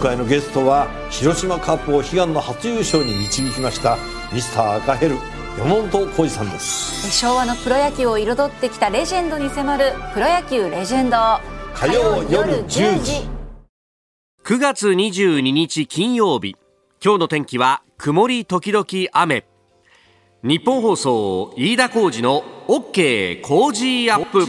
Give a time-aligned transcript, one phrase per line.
[0.00, 3.98] 回のゲストは広島カップを悲願の初優勝に導きました
[4.32, 5.16] ミスター赤ヘル
[5.58, 7.10] 山本浩二さんです。
[7.10, 11.16] 昭和のプロ野球を彩ってきたレジェンドに迫る「プロ野球レジェンド」
[11.74, 13.28] 火曜夜10時。
[14.44, 16.56] 9月22日金曜日。
[17.04, 19.44] 今日の天気は曇り時々雨。
[20.42, 24.46] 日本放送飯田浩二の OK 工事アップ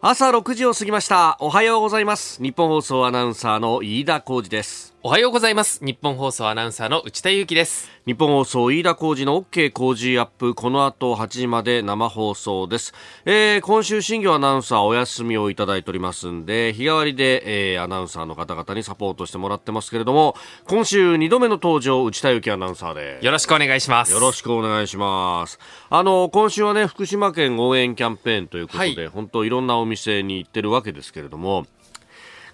[0.00, 1.36] 朝6時を過ぎました。
[1.40, 2.40] おはようございます。
[2.40, 4.94] 日本放送アナウンサーの飯田浩二です。
[5.04, 5.78] おはようございます。
[5.84, 7.88] 日本放送アナウンサーの内田裕樹です。
[8.04, 10.56] 日本放送飯田浩二の OK 工事アップ。
[10.56, 12.92] この後8時まで生放送です、
[13.24, 20.34] えー、今週新業アナウンサーお休みをいただいておりますんで日替わりで、えー、アナウンサーの方々にサポートしてもらってますけれども
[20.66, 24.12] 今週2度目の登場内田裕樹アナウンサーでよろしくお願いします。
[24.12, 25.60] よろしくお願いします。
[25.90, 31.66] あの今週はね福島県応援キャンペーンということで、はい、本当いろんなお店に行ってるわけですけれども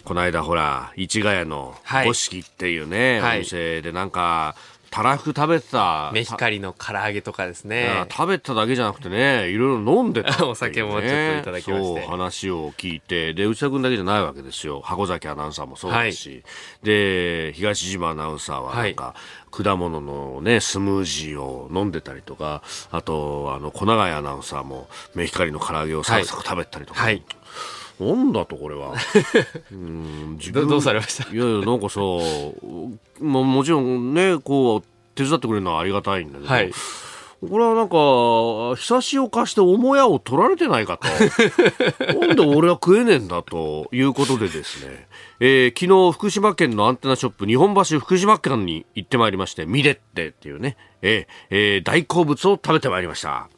[0.05, 4.55] この間ほら市ヶ谷の五色っていうね、はい、お店でなんか
[4.95, 6.13] たらふく食べてた。
[6.15, 8.07] メヒカリの唐揚げとかですね。
[8.13, 12.01] 食べただけじゃなくてねいろいろ飲んでた、ね、 お酒もちょっといただきまして。
[12.03, 13.35] そう話を聞いて。
[13.35, 14.81] で内田君だけじゃないわけですよ。
[14.83, 16.43] 箱崎アナウンサーもそうですし、はい、
[16.85, 19.15] で東島アナウンサーはなんか、は
[19.59, 19.65] い。
[19.65, 22.63] 果物のね、スムージーを飲んでたりとか、
[22.93, 27.23] あと、あの、小永アナウンサーも、メヒカリの唐揚げをサクサク食べたりとか、はい、
[28.01, 28.93] なんだとこれは
[29.71, 31.33] うん自分どうされました？
[31.33, 34.83] いやいやなんかさももちろんねこう
[35.15, 36.73] 手伝ってくれるのはありがたいんだけど、はい、
[37.49, 41.07] これはなんか、ひさしを貸して母屋を取られてないかと。
[42.19, 45.07] なんで俺は食えねえんだということでですね、
[45.39, 53.49] えー、昨日福島県のアンテナショップ日本橋福島県に行ってまいりまして、ミレッテっていうね、えーえー、大好物を食べてまいりました。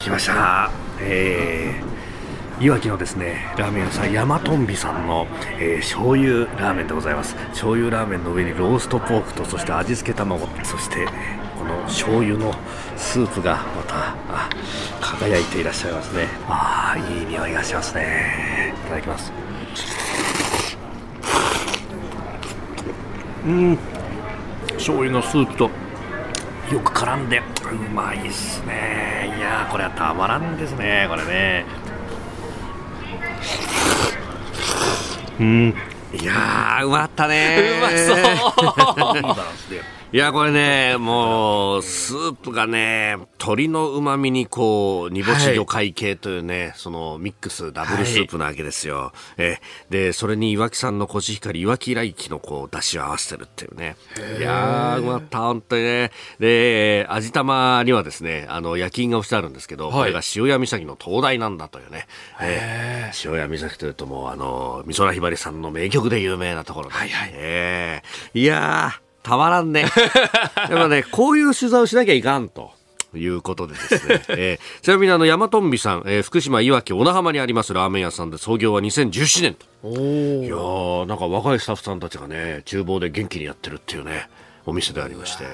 [0.00, 0.70] 来ました。
[1.00, 1.97] えー
[2.60, 5.28] いわきのですねラーメン屋さん山とんびさんの、
[5.60, 7.36] えー、醤油ラーメンでございます。
[7.50, 11.06] 醤油ラーメンの上にローストポークとそして味付け卵そして
[11.56, 12.52] この醤油の
[12.96, 14.16] スープがまた
[15.00, 16.26] 輝いていらっしゃいますね。
[16.48, 18.74] ああいい匂いがしますね。
[18.86, 19.32] いただきます。
[23.46, 23.78] うん。
[24.72, 25.70] 醤油のスープと
[26.72, 27.42] よく絡んでう
[27.94, 29.32] まいっすね。
[29.38, 31.64] いやこれはたまらんですねこれね。
[35.40, 35.74] うん。
[36.20, 38.14] いやーうまったねうまそ
[39.76, 48.96] う いや、これね、もう、スープがね、鶏の旨味にこう、煮干し魚介系というね、はい、そのミックス、ダブルスープなわけですよ。
[48.96, 49.60] はい、え、
[49.90, 53.96] で、それに岩木さんのコシヒカリ、岩木来輝のこう、出汁を合わせてるっていうね。
[54.38, 56.10] いやー、うまった、本当にね。
[56.40, 62.06] で、味玉にはですね、あの、焼き印が押してあるんですけど、はい、これが塩屋岬の灯台なんだというね。
[62.40, 66.94] えー、塩屋岬というともう、あの、美空ひばりさんの名曲で有名なところで。
[66.94, 67.30] はいはい。
[67.34, 69.84] えー、いやー、たまらんね。
[70.70, 72.72] でもね、こういう取材をしなきゃいかんと。
[73.14, 79.64] いうことでですね、 えー、ちなみにあの山とんびさん、えー、福島いわき小名浜にありますラーメン屋さんで創業は2017年と。
[80.44, 84.28] いやなんか若いスタッフさんたちがね厨房で元気にやってるっていうね
[84.66, 85.44] お店でありまして。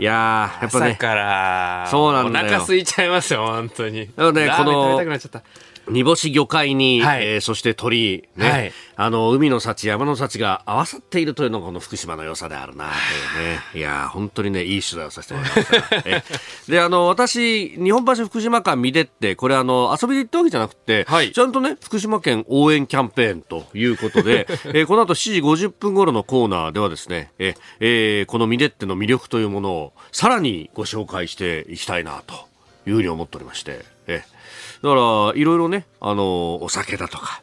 [0.00, 2.46] いややっぱねからそうなんだよ。
[2.46, 4.10] お腹空いちゃいますよ本当に。
[4.16, 5.00] なのでこの
[5.90, 13.60] 煮干し魚介に、はい、えー、そして鳥、ね、はい、あの、海の幸、山の幸が合わさっているというのがこの福島の良さであるな、というね。
[13.74, 16.26] いや本当にね、いい取材をさせてもらいまし
[16.66, 16.68] た。
[16.70, 32.34] で、あの、私、日本橋福島館見てって、これあの、遊びで行ったわけじゃなくて、はい、ちゃんとね、福島県応援キャンペーンということで、 えー、この後7時50分頃のコーナーではですね、ええー、このミデッテの魅力というものをさらにご紹介していきたいな、と
[32.86, 33.97] いうふうに思っておりまして、えー
[34.82, 37.42] だから、いろいろね、あの、お酒だとか、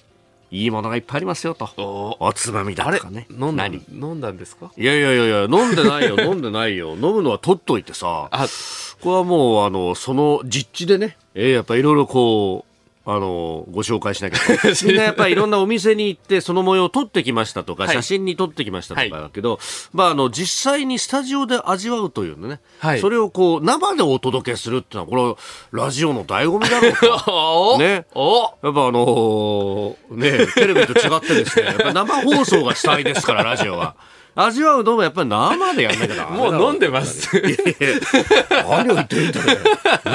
[0.51, 2.17] いいものがいっぱいありますよと。
[2.19, 3.27] おつまみだとかね。
[3.31, 4.71] 飲んだ飲んだんですか？
[4.77, 6.91] いやいやいやいや、飲んでないよ、 飲んでないよ。
[6.93, 8.29] 飲むのは取っといてさ。
[8.31, 8.47] あ、
[9.01, 12.74] これはもう、あの、その実地でね、えー、やっぱいろいろこう、
[13.07, 14.37] あの、ご紹介しなきゃ
[14.83, 19.59] みんなやっぱりいろんなお店に行って、その模様を撮ってきましたとか、はい、写真に撮ってきましたとかだけど、はい、
[19.93, 25.37] まあ、あの、実際にスタジオで味わうというね、はい、それをこう、生でお届けするっていうのは、こ
[25.71, 26.93] れ、ラジオの醍醐味だろう
[27.23, 27.77] と。
[27.79, 27.85] ね。
[27.93, 28.05] やっ
[28.73, 33.95] ぱあのー、ね、テレビと違ってですね、 やっぱ生放送が主体ですから、ラジオは。
[34.37, 37.29] 味わうのもやっぱり生でやんなきゃもう飲んでます。
[38.51, 39.57] 何を言ってるんだね。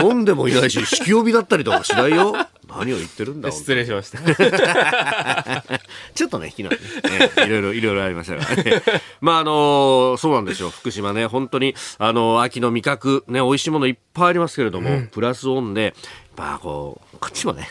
[0.02, 2.34] 飲んでもいないし、引き帯びだったりとかしないよ。
[2.70, 4.18] 何を言ってるんだ失礼しました。
[6.14, 6.76] ちょっとね昨日ね、
[7.46, 8.82] いろいろいろいろありましたからね
[9.20, 10.70] まああのそうなんですよ。
[10.70, 15.94] 福島ね本当にあの秋の味覚ね美味しいものいっぱいありますけれども、うん、プラスオンで
[16.36, 17.68] まあこうこっちもね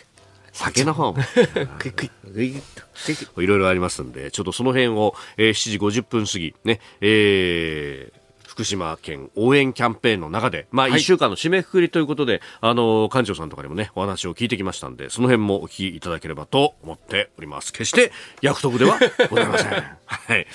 [0.52, 8.19] 酒の方もグイグイグイッといろいろありますんで、ちょっとその辺を、えー、7時50分過ぎ、ね、えー、
[8.60, 12.42] 福島県応援キャンペーンの中で、まあ、1週間の締めくくりということで、はい、
[12.72, 17.72] あの、館長さんとかにもね、お話を聞いてきましたんで、その辺もお聞きいただければと思っております。
[17.72, 18.12] 決して、
[18.42, 19.70] 約束ではございません。
[20.06, 20.46] はい。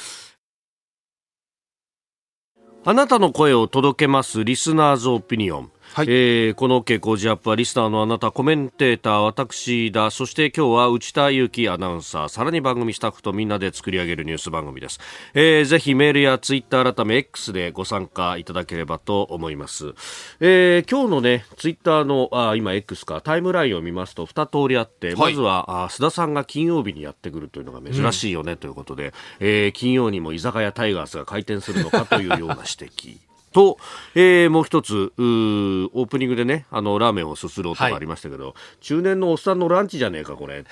[2.84, 5.70] あなたの声を届けますリスナーズオピニオン。
[5.94, 14.98] はい、えー、この OK 工事アップはリスナーのあなたコメンテーター私だそして今日は内田裕樹アナウンサーさらに番組スタッフとみんなで作り上げるニュース番組です、
[15.34, 19.94] えー、ぜひメールやツイッター改め X でご参加いただければと思います、
[20.40, 33.78] えー、今日のねツイッターのあ今 X かタイムラインを見ますと2通りあって、はい、まずはあ須田さんが金曜日にやってくるというのが珍しいよねということで、うん、えー、金曜にも居酒屋タイガースが開店するのかというような指摘と、
[34.16, 40.62] えー、もう一つオープニングでねあのラーメンをすする音がありましたけど、はい、中年のおっさんのランチじゃねえかこれっ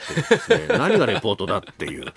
[0.49, 2.12] てね、 何がレポートだっていう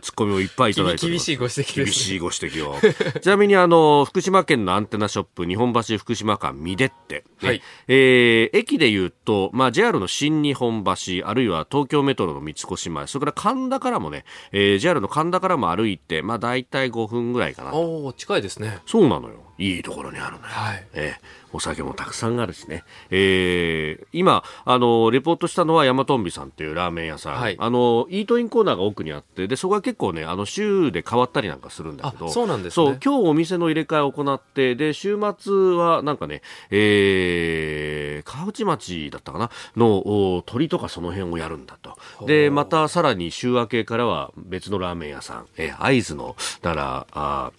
[0.00, 2.76] ツッコミをいっぱいいただいて厳しいご指摘厳しいご指摘を。
[3.20, 18.78] ちなみにあの福島県のアンテナショップ日本橋福島間見でって、ね、はい、えー、駅でいうと、まあ、JR の新日本橋あるいは東京メトロの三越前それから神田からもね、えー、JR の神田からも歩いて、まあ、大体5分ぐらいかなお近いですね。
[18.86, 39.50] そうなのよいいところにあるのよ、はい、えーお酒もたくさんあるしね、えー、今あのレポートしたのはヤマトンビさんっていうラーメン屋さん、はい、あのイートインコーナーが奥にあってでそこは結構ねあの週で変わったりなんかするんだけどそうなんです、ね、そう今日お店の入れ替えを行ってで週末はなんかね、えー、川内町だったかな？
[39.74, 41.96] の鳥とかその辺をやるんだと。
[42.26, 47.52] でまたさらに週明けからは別のラーメン屋さん、えー、会津のだからあ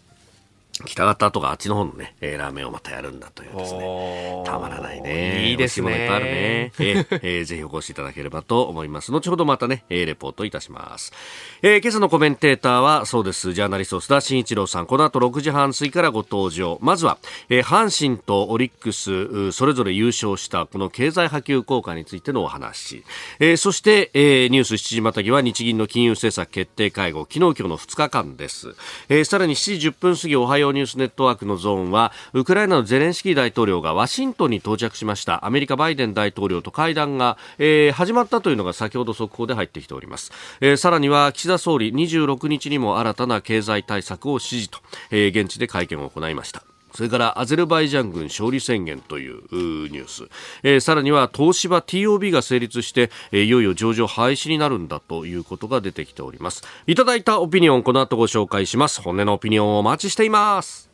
[0.85, 4.43] 北方とかあっちの方のね、えー、ラーメンをまたやるんだというですね。
[4.45, 5.49] たまらないね。
[5.49, 5.91] いいですね。
[5.91, 6.31] いっぱいあるね。
[6.31, 9.11] えー、 えー、ぜひお越しいただければと思います。
[9.11, 11.13] 後ほどまたね、えー、レポートいたします。
[11.61, 14.85] えー、今朝のコメンテーターは、そうです、ジャーナリスト須田慎一郎さん。
[14.85, 16.77] この後6時半過ぎからご登場。
[16.81, 17.17] まずは、
[17.49, 23.03] えー、阪神とオリックス、それぞれ優勝したこの経済波及効果についてのお話。
[23.39, 28.75] えー、そして、えー、ニュース7時またぎは日銀の金融政策決定会合、昨日今日の2日間です。
[29.09, 35.45] えー、さらに7時10分過ぎおはようニュースネットワークのゾーンはウクライナのゼレンスキー大統領がワシントンに到着しました。
[35.45, 40.31] アメリカバイデン大統領と会談が、えー、始まったというのが先ほど速報で入ってきております、
[40.61, 44.79] えー、さらには岸田総理26日にも新たな経済対策を指示と、
[45.11, 46.68] えー、現地で会見を行いました。
[46.93, 49.43] それからアゼルバイジャン軍勝利宣言という
[49.89, 50.29] ニュース、
[50.63, 60.89] えー、さらには東芝 TOB が成立して、えー、いよいよ上場廃止になるんだということが出てきておりますいただいたオピニオンこの後ご紹介します本音のオピニオンをお待ちしています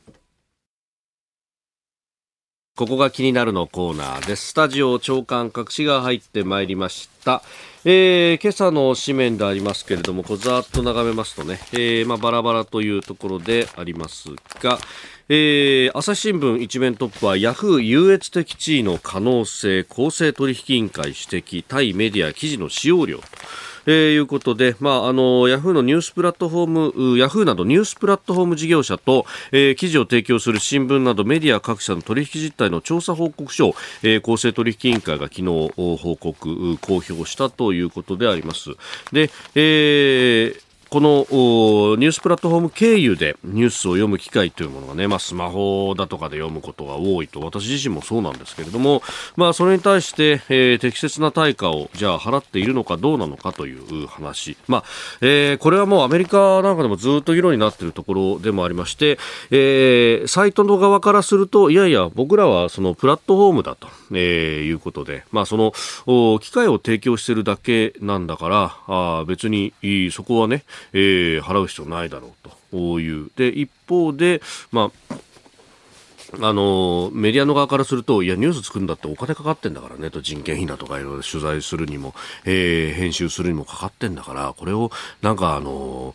[2.77, 4.47] ここが気になるのコーナーです。
[4.47, 7.41] スタジオ長官隠しが入ってまいりました。
[7.85, 14.27] えー、今朝の紙面でありますけれども、こうざっと眺めますとね、えー、まあ、バラバラというところであります
[14.61, 14.77] が、
[15.27, 23.19] えー、朝日新聞一面トップはヤフー優越的地位の可能性公正取引委員会指摘対メディア記事の使用量
[23.87, 38.71] えー、いうことで、まあ、あの、ヤフーのニュースプラットフォーム、ヤフーなどニュースプラットフォーム事業者と、えー、記事を提供する新聞などメディア各社の取引実態の調査報告書を、えー、公正取引委員会が昨日報告、公表したということであります。
[39.11, 41.25] で、えー、この
[41.97, 49.01] ニュースプラットフォーム経由でニュースを読む機会というものがね、まあ、スマホだとかで読むことが多いと私自身もそうなんですけれども、
[49.35, 54.83] まあ、それに対して、えー、適切な対価をじゃあ払っているのかどうなのかという話、まあ
[55.21, 59.17] えー、これはもうアメリカなんかでもずっと議論になっているところでもありまして、
[59.51, 65.73] えー、サイトの側からするといやいや僕らはそのプラットフォームだと、えー、いうことで、まあ、その
[66.39, 69.73] 機会を提供しているだけなんだからあ別に
[70.11, 70.63] そこはね
[70.93, 73.29] えー、払う必要ないだろうという。
[73.35, 74.41] で、一方で、
[74.71, 75.15] まあ、
[76.41, 82.13] あのメディアの側からするといやニュース作るんだってお金かかってんだからねと人件費だとかいろいろ取材するにも、
[82.45, 86.13] えー、編集するにもかかってんだからこれをなんかあの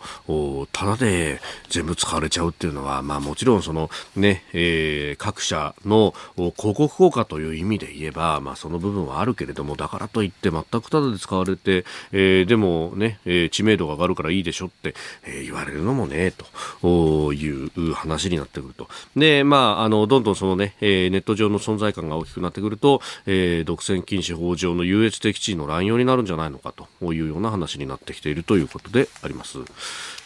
[0.73, 18.89] ただで全部使われちゃうっていうのは、まあ、もちろんそのね、えー、各社の広告効果という意味で言えば、まあ、その部分はあるけれどもだからといって全くただで使われて、えー、でもね、えー、知名度が上がるからいいでしょって、えー、言われるのもねという話になってくると。
[19.17, 29.59] でまああのどんどんそのね、えー、ネット上の存在感が大きくなってくると、えー、独占禁止法上の優越的地位の乱用になるんじゃないのかというような話になってきているということであります。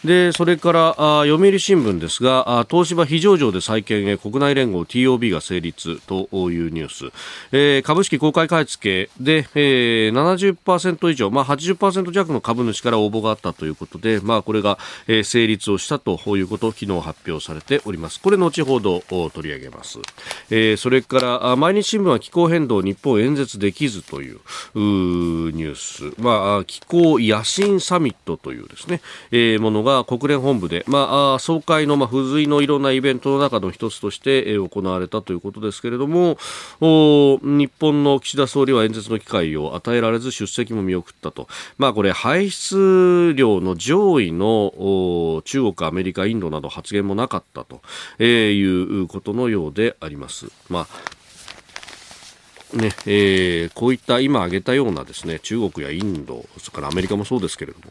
[0.05, 7.05] でそれからあ読売新聞ですがあ東芝非上場で再建へ国内連合 TOB が成立というニュース、
[7.51, 18.21] えー、株式公開買い付けで、えー、70%以上、まあ、80%弱の株主から応募があったということで、まあ、これが、えー、成立をしたということを昨日発表されております。
[18.21, 19.99] これ後ほど取り上げます、
[20.49, 24.39] えー、それからあ毎日新聞は気候変動日本演説できずという
[24.75, 36.37] ニュース、まあ、気候野心サミットというですね、えー、ものが国連本部で、まあ、総会の、ま、付随のいろんなイベントの中の一つとして、行われたということですけれども
[36.81, 41.47] 日本の岸田総理は演説の機会を与えられず出席も見送ったと、
[41.77, 47.81] まあ、これ排出量の上位の中国、アメリカ、インドなど発言もなかったと、
[48.19, 50.47] えー、いうことのようであります。
[50.69, 51.24] まあ
[52.77, 57.85] ねえー、こういった今挙げたようなですね中国やインドそれからアメリカもそうですけれども、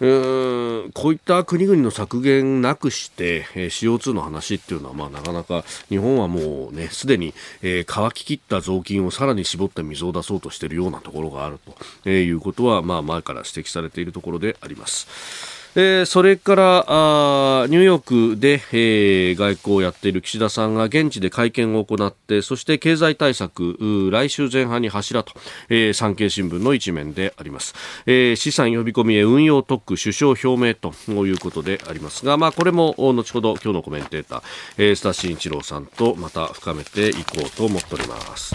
[0.00, 15.59] えー、こういった国々の削減なくして、えー、CO2 の話っていうのは、まあ、なかなか日本はもうねすでに、えー、乾ききった雑巾をさらに絞って水を出そうとしているようなところがあると、えー、いうことは、まあ、前から指摘されているところであります。
[15.76, 23.78] えー、それからあニューヨークで、えー、外交をやっている岸田さんが現地で会見を行ってそして経済対策
[24.10, 25.32] 来週前半に柱と、
[25.68, 27.74] えー、産経新聞の一面であります、
[28.06, 30.92] えー、資産呼び込みへ運用特区首相表明と
[31.26, 34.42] いうことでありますが、まあ、これも後ほど今日のコメンテーター、
[34.78, 38.54] えー、須田慎一郎さんとまた深めていこうと思っております。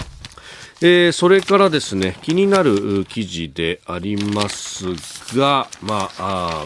[0.82, 4.86] えー、それからですね気になる記事であります
[5.38, 6.66] が、まあ、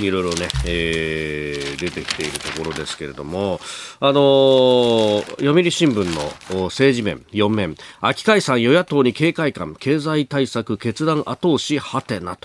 [0.00, 3.60] いろいろね、えー、出てきているところですけれども、
[4.00, 12.36] あのー、読売新聞の政治面4面、秋解散与野党に警戒感、経済対策決断後押しはてな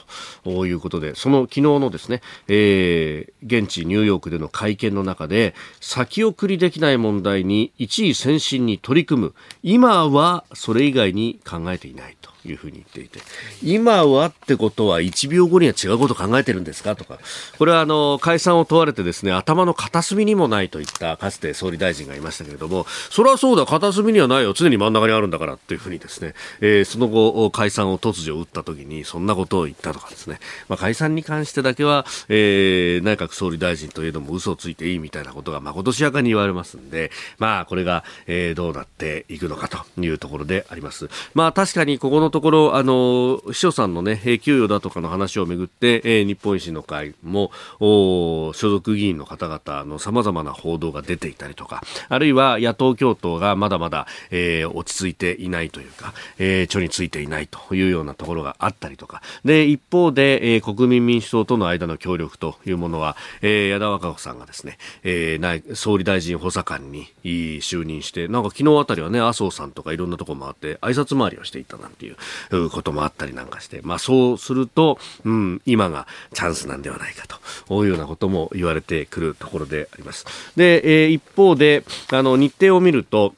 [0.44, 12.30] ということで、その昨日のですね、えー、現地ニューヨークでの会見の中で、先送りできない問題に一位先進に取り組む、今はそれ以外に考えていないと。
[12.46, 13.20] いうふうに言っていて、
[13.64, 17.20] 今はってことは1秒後には違うことを考えてるんですかとか、
[17.58, 41.10] これはあの、解散を問われてですね、頭の片隅にもないといったかつて総理大臣がいましたけれども、それはそうだ、片隅にはないよ、常に真ん中にあるんだからっていうふうにですね、えー、その後、解散を突如打った時に、そんなことを言ったとかですね、まあ、解散に関してだけは、えー、内閣総理大臣といえども嘘をついていいみたいなことがまことしやかに言われますんで、まあ、これが、えー、どうなっていくのかというところであります。
[41.34, 72.18] まあ、確かにここのところ、あの、秘書さんのね、給与だとかの話をめぐって、えー、日本維新の会も、所属議員の方々の様々な報道が出ていたりとか、あるいは野党共闘がまだまだ、えー、落ち着いていないというか、えー、著についていないというようなところがあったりとか、で、一方で、えー、国民民主党との間の協力というものは、えー、矢田和子さんがですね、えー、総理大臣補佐官に就任して、なんか昨日あたりはね、麻生さんとかいろんなところ回って挨拶回りをしていたなんていう
[72.52, 77.26] うこともあったりなんかして、まあそうすると、うん、今がチャンスなんではないか
[77.68, 80.26] というようなことも言われてくるところであります。
[80.56, 83.34] で、えー、一方で、あの、日程を見ると、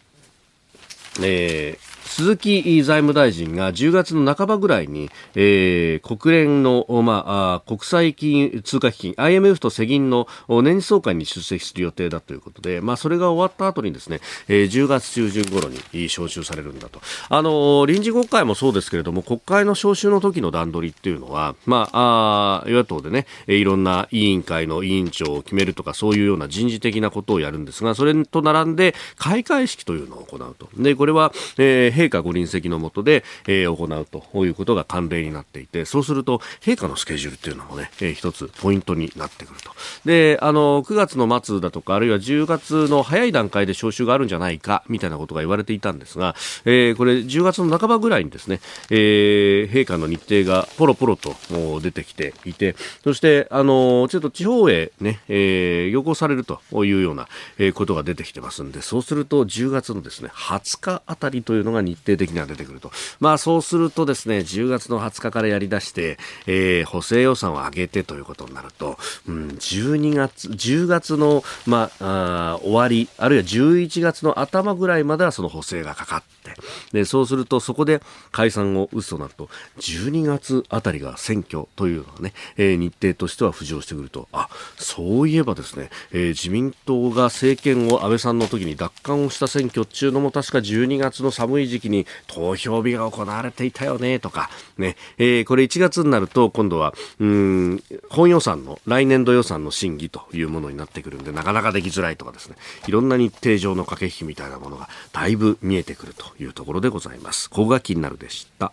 [1.22, 15.78] えー鈴木財務大臣が10月の半ばぐらいに、えー、国連の、まあ、国際金通貨基金 IMF と世銀の年次総会に出席する予定だということで、まあ、それが終わった後にですね、えー、10月中旬頃に
[16.08, 17.00] 招集されるんだと。
[17.30, 30.68] あの臨時国会もそうですけれども、国会の招集の時の段取りっていうのは、まあ、あ与野党でね、いろんな委員会の委員長を決めるとか、そういうような人事的なことをやるんですが、それと並んで開会式というのを行うと。
[30.76, 39.72] で、これは、えー陛下ご臨席の下で、えー、行うということが慣例になっていて、そうすると、陛下のスケジュールっていうのもね、えー、一つポイントになってくると。
[40.06, 51.36] で、あの、9月の末だとか、あるいは10月の早い段階で招集があるんじゃないか、みたいなことが言われていたんですが、えー、これ10月の半ばぐらいにですね、えー、陛下の日程がポロポロと
[51.82, 57.28] 出てきていて、そして、あの、ちょっと地方へね、えー、要行されるというような、
[57.58, 62.92] えー、ことが出てきてますんで、そうすると10月のですね、20日あたりというのが日程的には出てくると。
[63.20, 66.18] まあそうするとですね、10月の20日からやり出して、
[66.48, 76.54] えー、補正予算を上げてということになると、うん、12月、10月の、まあ、あ終わり、あるいは11月の頭ぐらいまではその補正がかかって、
[76.92, 102.56] で、そうするとそこで解散を打つとなると、12月あたりが選挙というのがね、えー、日程としては浮上してくると、あ、そういえばですね、えー、自民党が政権を安倍さんの時に奪還をした選挙っていうのも確か12月の寒い時期に投票日が行われていたよねとか、ね、えー、これ1月になると今度は、うん、本予算の、来年度予算の審議というものになってくるんで、なかなかできづらいとかですね、
[102.88, 107.50] いろんな日程上の駆け引きみたいなものがだいぶ見えてくるというところでございます。
[107.50, 108.72] ここが気になるでした。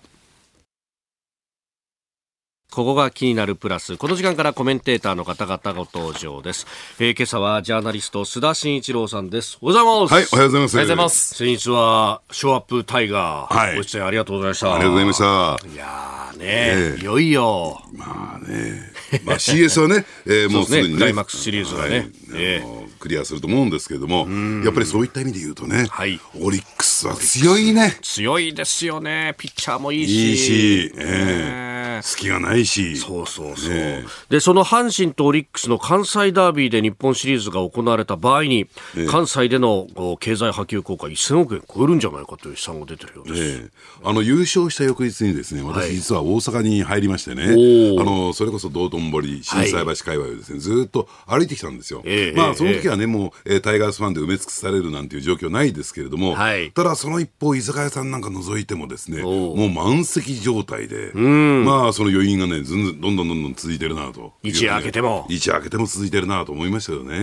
[2.71, 3.97] ここが気になるプラス。
[3.97, 6.67] この時間からコメンテーターの方々ご登場です。
[7.01, 9.57] えー、今朝はジャーナリスト須田慎一郎さんです。
[9.63, 10.35] おはようございます。
[10.35, 10.75] はい、おはようございます。
[10.75, 11.35] おはようございます。
[11.35, 14.75] 先日はショーアップタイガー、はい、ご出演ありがとうございました。
[14.75, 15.25] ありがとうございました。
[15.67, 17.83] いやーね、えー、いよいよ。
[17.95, 18.93] まあね、
[19.25, 24.29] まあ CS はね、えー、 もうすでにね、クライマックスシリーズがね、はい、えー、クリアすると思うんですけれども、
[24.63, 27.97] やっぱりそういった意味で言うとね、はい、オリックスは強いね。
[28.03, 29.35] 強いですよね。
[29.39, 30.31] ピッチャーもいいし。
[30.31, 31.69] いいし、えー
[32.03, 32.97] 隙がないし。
[32.97, 33.75] そうそうそう。
[33.75, 39.87] ね、で、その阪神とオリックスの関西ダービーで日本シリーズが行われた場合に、ね、関西での
[40.21, 43.63] 経済波及効果1000億円超えるんじゃないかという試算が出てるようです。
[43.63, 43.69] ね、
[44.05, 52.03] あの、優勝した翌日にですね、私実は大阪に入りましてね、はい、あの、それこそ道頓堀、心斎橋界隈をですね、ずっと歩いてきたんですよ。
[52.35, 65.27] まあ、その時はね、もう、タイガースファンで埋め尽くされるなんていう状況ないですけれども、はい、ただその一方、居酒屋さんなんか除いてもですね、もう満席状態で、まあ、その余韻がね、ずんどんどんどんどん続いてるなと、一夜明けても。
[65.29, 67.17] 一夜明けても続いてるなと思いましたよね。
[67.17, 67.21] う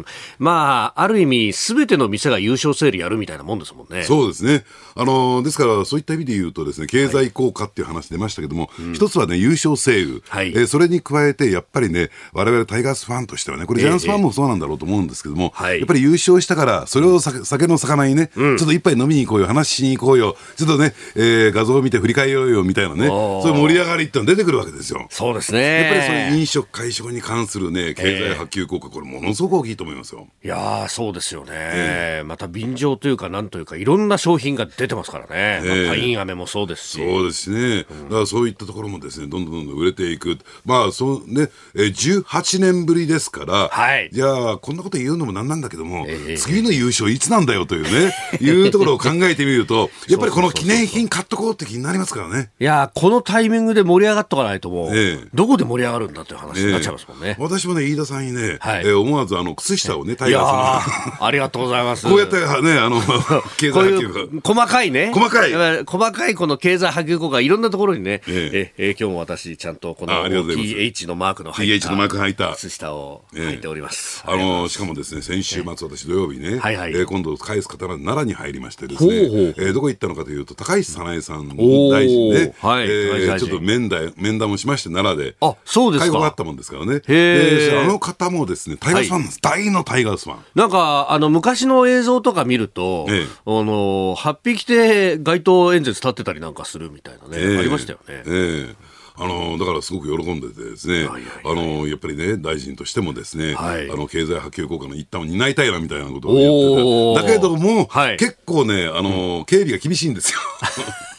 [0.00, 0.04] ん、
[0.38, 4.04] まあ、ある意味、すべての店が優勝セールやるみたいなもんですもんね。
[4.04, 4.64] そうですね。
[4.94, 10.22] あの、ですから、そういった意味で言うとですね、経済効果っていう話出ましたけども、はい、一つはね、優勝セール。
[10.28, 25.06] はい、えー、それに加えて、やっぱりね、我々タイガースファンとしてはね、これジャイアンツファンもそうなんだろうと思うんですけども、えー、やっぱり優勝したから、それを酒の魚にね、うん、ちょっと一杯飲みに行こうよ、話しに行こうよ、ちょっとね、えー、画像を見て振り返ろうよ、みたいなね、そういう盛り上がりっての出てくるわけですよ。
[25.10, 25.82] そうですね。
[25.82, 30.28] やっぱりその飲食、会食に関するね、経済波及効果、これものすごく大きいと思いますよ。
[30.42, 35.30] いやそうですよね、えー、また便乗というか、なんというか、いろんな商品が出てますからね。
[35.30, 36.98] えー、まあ、パイン飴もそうですし。
[36.98, 37.84] そうですね。
[37.84, 40.38] だからそういったところもですね、どんどんどんどん売れていく。
[40.64, 44.10] まあ、そうね、えー、18年ぶりですから、はい。
[44.12, 52.50] じゃあ、こんなこと言うのもなんなんだけども、えー、次の優勝いつなんだよというね、 いうところを考えてみると、やっぱりこの記念品買っとこうって気になりますからね。
[52.60, 57.36] いやこのタイミングで盛り上がっとかないともう、えー、どこで盛り上がるんだという話になっちゃいますもんね。
[57.38, 61.26] 私もね、飯田さんにね、はい、えー、思わずあの靴下をね、タイガースの。
[61.26, 62.06] ありがとうございます。
[62.06, 63.00] こうやってね、あの、
[63.58, 65.12] 経済波及細かいね。
[65.12, 65.52] 細かい。
[65.84, 71.88] 細かいこの経済波及効果、いろんなところにね、ええ今日も私、ちゃんとこの TH のマークの入った。
[71.88, 72.52] TH のマーク入った。
[72.54, 74.22] 靴下を履いております。
[74.26, 85.36] あの、しかもですね、先週末、私土曜日ね、はいはい、え今度返す方が奈良に入りましてですね、えどこ行ったのかというと、高市早苗さん大臣ね、はい、えちょっと面談、面談もしまして、奈良で。
[85.40, 86.12] あ、そうですか。
[86.12, 87.02] 会合があったもんですからね。
[87.06, 89.40] あの方もですね、タイガースファンです。
[89.40, 90.38] 大のタイガースファン。
[90.54, 98.22] なんか、あの、昔の映像とか見ると、あの、8匹で街頭演説立ってたりなんかするみたいなね、ありましたよね。
[98.26, 98.90] ええ
[99.22, 101.06] あのだからすごく喜んでてですね、
[101.44, 110.38] あのやっぱりね、大臣としてもですね、はい、あの経済波及効果の一端を担いたいなみたいなことを言ってて、だけども、はい、結構ね、あの、警備が厳しいんですよ。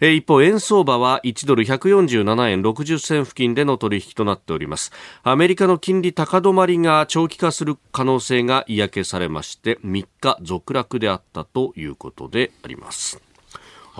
[0.00, 4.92] 一方、円相場は1ドル147円60銭付近での取引となっております。
[5.22, 13.27] アメリカの金利高止まりが長期化する可能性が嫌気されまして、3日続落であったということであります。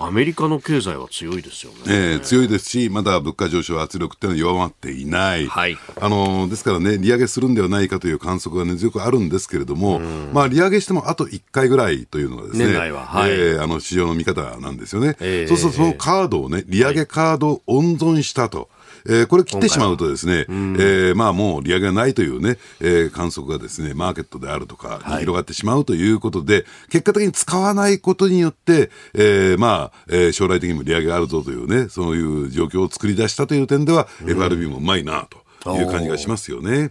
[0.05, 9.99] アメリカの経済は強いですよね、えー、強いですし、まだ物価上昇圧力っていうのは弱まっていない、はい、あのですからね、利上げするんではないかという観測が、ね、強くあるんですけれども、
[10.33, 18.69] まあ、利上げしてもあと1回ぐらいというのがですね、年内は、はい、えー、あの市場の見方なんですよね、えー、そうするとそのカードをね、利上げカードを温存したと。
[19.05, 35.48] えー、これ切ってしまうとですね、えー、まあもう利上げがないというね、えー、観測がですね、マーケットであるとかに広がってしまうということで、はい、結果的に使わないことによって、えー、まあ、えー、将来的にも利上げがあるぞというね、そういう状況を作り出したという点では、FRB もうまいなと。
[35.67, 36.89] いう感じがしますよね。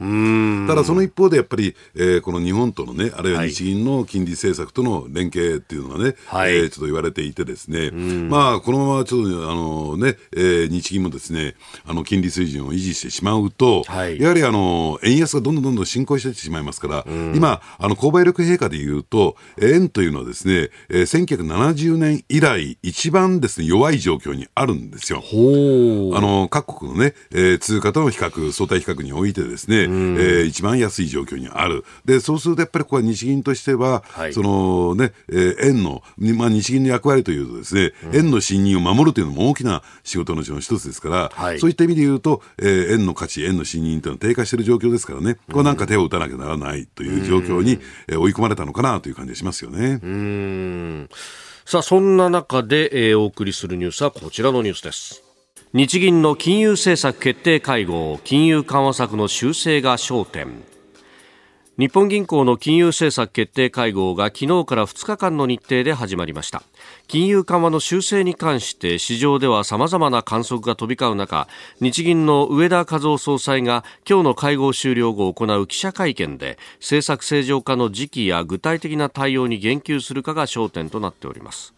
[0.67, 11.55] ただその一方でやっぱり、えー、この日本とのね、あるいは日銀の金利政策との連携っていうのがね、はい、えー、ちょっと言われていてですね、まあこのままちょっとあのね、えー、日銀もですね、
[11.87, 17.05] あの金利水準を維持してしまうと、はい、やはりあの円安がどんどんどんどん進行してしまいますから、
[17.35, 25.23] 今あの購買力陛下でいうと円というのはですね、えー、1970年以来一番ですね弱い状況にあるんですよ。
[25.23, 31.85] あの各国のね、えー、通貨との比較相対比較においてですね、えー、一番安い状況にある。
[32.05, 36.03] で、そうするとやっぱりここは日銀としては、はい、そのね、えー、円の、
[36.37, 50.01] まあ日銀の役割というとですね、うん、円の信任を守るというのも大きな仕事のうちの一つですから、はい、そういった意味で言うと、えー、円の価値、円の信任というのは低下している状況ですからね、これなんか手を打たなきゃならないという状況に、えー、追い込まれたのかなという感じがしますよね。
[50.03, 51.09] うん。
[51.65, 55.28] さあ、そんな中で、えー、お送りするニュースはこちらのニュースです。
[55.75, 60.63] 日銀の金融政策決定会合金融緩和策の修正が焦点。
[61.77, 66.63] 日本銀行の金融政策決定会合が昨日から2日間の日程で始まりました。
[67.07, 71.47] 金融緩和の修正に関して市場では様々な観測が飛び交う中
[71.83, 81.75] 日銀の上田和夫総裁が今日の会合終了後行う記者会見で政策正常化の時期や具体的な対応に言及するかが焦点となっております。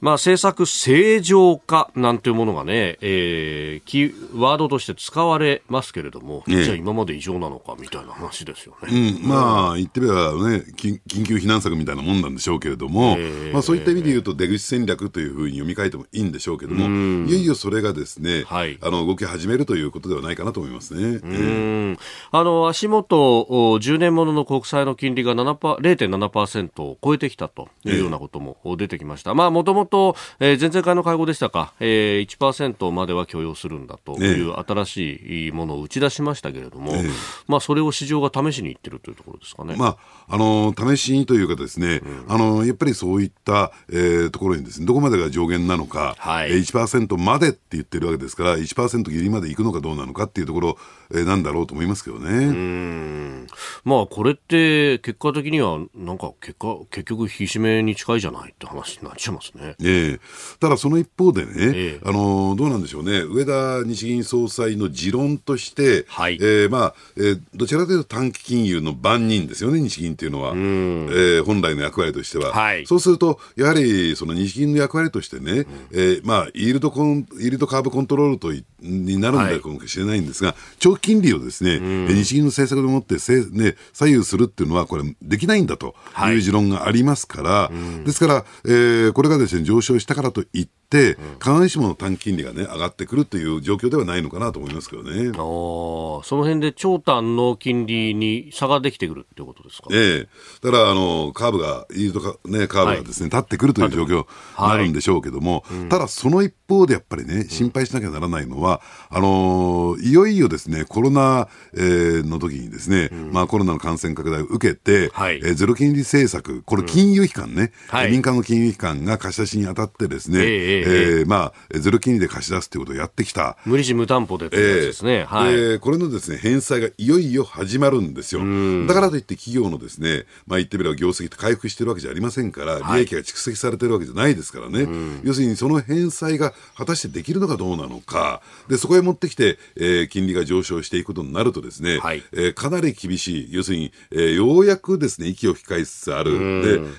[0.00, 9.18] まあ、政策正常化なんていうものがね、えー、キーワードとして使われますけれども、じゃあ今まで異常なのかみたいな話ですよね。
[9.22, 13.18] うん、まあ、言ってみればね緊、緊急避難策みたいなもんなんでしょうけれども、
[13.52, 21.20] まあ、そういった意味で言うと、出口戦略というふうに読み替えてもいいんでしょうけれども、いよいよそれがですね、はい、あの動き始めるということではないかなと思いますね。
[21.22, 21.98] うん、
[22.30, 29.34] あの足元、10年ものの国債の金利が0.7%を超えてきたというようなことも出てきました。
[29.34, 37.10] まあ、もともと、えー、前々回の会合でしたか、えー、1%までは許容するんだという新しいものを打ち出しましたけれども、えー、
[37.46, 39.76] まあ、それを市場が試しにいってるというところですかね。
[39.76, 39.98] ま
[40.28, 52.30] あ、あの試しにというかですね、うん、あのやっぱりそういった、えー、ところにですね、どこまでが上限なのか、はい、1%までって言ってるわけですから、1%ギリまでいくのかどうなのかっていうところ、えー、なんだろうと思いますけどね。
[52.30, 53.46] うん。
[53.84, 59.74] まあ、これって結果的には、なんか結果、結局、引き締めに近いじゃないって話になっちゃいますね。
[59.82, 60.20] ええ。
[60.60, 66.34] ただその一方でね、えあのどうなんでしょうね、上田日銀総裁の持論として、はい。
[66.40, 85.94] えーまあえー、どちらかというと短期金融の番人ですよね、日銀というのは、えー、本来の役割としては、はい、そうすると、やはりその日銀の役割としてね、うん、えー、まあ、イールドコンイールドカーブコントロールとになるんだかもしれないんですが、はい、長期金利をですね、うん、日銀の政策でもってせ、ね、左右するっていうのは、これ、できないんだと
[86.28, 87.70] いう持論がありますから、は
[88.02, 95.30] い、ですから、えー、これがですね上昇したからといって、、必ずしも短期金利が、ね、上がってくるという状況ではないのかなと思いますけどね。
[95.30, 100.28] あその辺で長短の金利に差ができてくるということですか、ええ。
[100.62, 123.56] だからあのカーブが、イールドカ,、ね、カーブがですね、はい、立ってくるという状況になるんでしょうけども、はいうん、ただその一方でやっぱりね、心配しなきゃならないのは、うん、あのいよいよですね、コロナ、えー、の時にですね、うん、まあコロナの感染拡大を受けて、はい、えー、ゼロ金利政策、これ金融機関ね、はい、民間の金融機関が貸し出しに当たってですね、えーえー、まあ、ゼロ金利で貸し出すということをやってきた。
[123.64, 125.24] 無利子無担保でというやつですね。
[125.24, 128.40] はい、これのですね、返済がいよいよ始まるんですよ。
[128.86, 134.88] だからといって企業のですね、まあ言ってみれば業績って回復してるわけじゃありませんから、利益が蓄積されてるわけじゃないですからね。
[135.22, 146.38] 要するにその返済が果たしてできるのかどうなのか、で、そこへ持ってきて、えー、金利が上昇していくことになるとですね、はい、えー、かなり厳しい、要するに、えー、ようやくですね、息を控えつつある、で、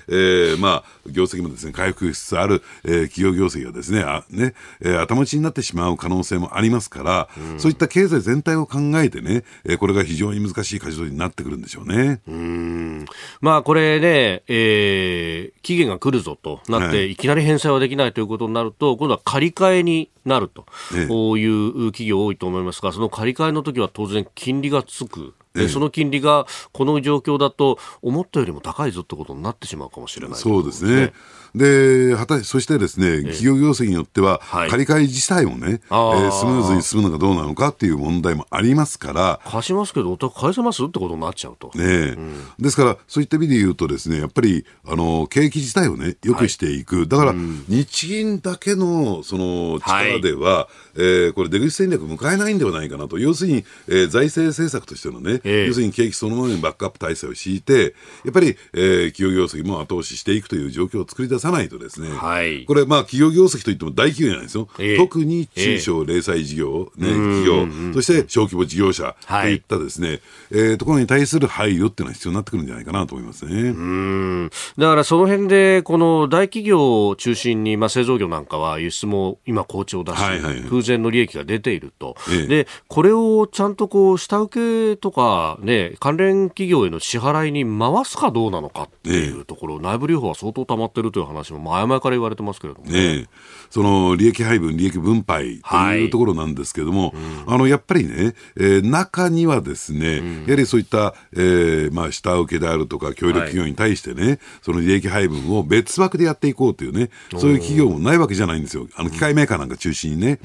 [0.08, 12.20] えー、まあ、業績もですね、回復しつつある、えー、企業業績がですね、あね、えー、頭打ちになってしまう可能性もありますから、そういった経済全体を考えてね、えー、これが非常に難しい舵取りになってくるんでしょうね。
[12.28, 13.04] うん
[13.40, 25.34] まあ、これね、えー、期限が来るぞとなって、はい、いきなり返済はできないということになると、今度は借り換えになると、ええ、いう企業多いと思いますが、その借り換えの時は当然金利がつく。
[25.54, 31.12] で、その金利がこの状況だと思ったよりも高いぞってことになってしまうかもしれない、ね、そうですね。
[31.54, 39.40] で、はたそしてですね、企業業績によっては、借り換え自体もね、えー、スムーズに進むのかどうなのかっていう問題もありますから。
[39.44, 41.70] 貸しますけど、お宅返せますってことになっちゃうと。
[41.74, 47.00] ね、うん、ですから、そういった意味で言うとですね、やっぱり、あの、景気自体をね、良くしていく。
[47.00, 47.34] はい、だから、
[47.68, 53.18] 日銀だけの、その、力では、はい、えー、これ出口戦略迎えないんではないかなと。
[53.18, 73.52] 要するに、えー、財政政策としてのね、えー、要するに景気そのものにバックアップ体制を敷いて、やっぱり、えー、企業業績も後押ししていくという状況を作り出さないとですね、はい、これ、まあ、企業業績といっても大企業なんですよ、えー、特に中小零細事業、ね、企業、そして小規模事業者といったですね、えー、ところに対する配慮っていうのは必要になってくるんじゃないかなと思いますね。
[73.54, 74.50] うん。
[74.78, 93.26] だからその辺で、この大企業を中心に、まあ、製造業なんかは輸出も今、好調だし、はいはい、空前の利益が出ていると、ええ、でこれをちゃんとこう下請けとか、ね、関連企業への支払いに回すかどうなのかっていうところ、え、内部留保は相当溜まってるという話も前々から言われてますけれどもね。
[93.72, 97.12] その利益配分、利益分配というところなんですけれども、はい。
[97.46, 107.08] うん、あのやっぱりね、えー、中にはですね、うん、やはりそういった、えーまあ、下請けであるとか、協力企業に対してね、はい、その利益配分を別枠でやっていこうというね、
[107.38, 110.36] そういう企業もないわけじゃないんですよ、あの機械メーカーなんか中心にね。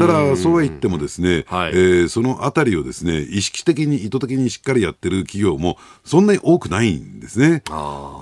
[0.00, 7.62] ただ、そうは言ってもですね、はい、えー、そのあたりをですね、意識的に、意図的にしっかりやってる企業も、そんなに多くないんですね。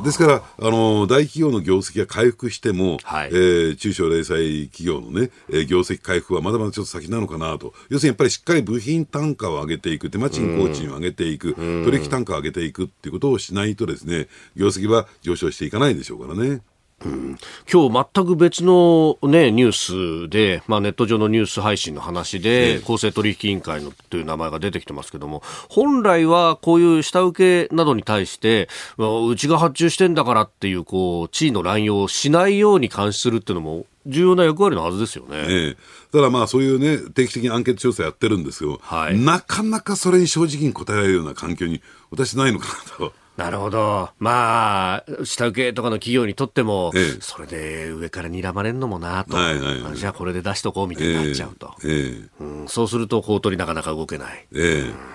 [0.04, 7.74] ですから、あの大企業の業績が回復しても、はい、えー、中小零細企業のね、えー、業績回復はまだまだちょっと先なのかなと。
[7.88, 16.62] 要するにやっぱりしっかり部品単価を上げていく、手間賃工賃を上げていく、取引単価を上げていくっていうことをしないとですね、業績は上昇していかないでしょうからね。
[17.04, 17.38] うん、
[17.70, 35.36] 今日全く別の、ね、ニュースで、まあ、ネット上のニュース配信の話で、公正取引委員会のという名前が出てきてますけども、本来はこういう下請けなどに対して、うちが発注してんだからっていう、こう、地位の乱用をしないように監視するっていうのも、重要な役割のはずですよね。
[35.48, 35.76] ええ、
[36.12, 43.12] ただまあそういうね、定期的にアンケート調査やってるんですけど、はい、なかなかそれに正直に答えられるような環境に私ないのかなと。
[43.36, 44.10] なるほど。
[44.18, 51.74] まあ、下請けとかの企業にとっても、ええ、それで上から睨まれるのもなと、はいはいはい、じゃあこれで出しとこうみたいになっちゃうと。
[51.84, 54.46] ええうん、そうすると、公取なかなか動けない。
[54.54, 55.12] ええ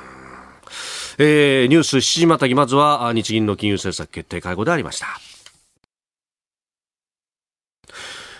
[1.20, 5.08] えー、ニュース7時またぎ、まずは日銀の金融政策決定会合でありました。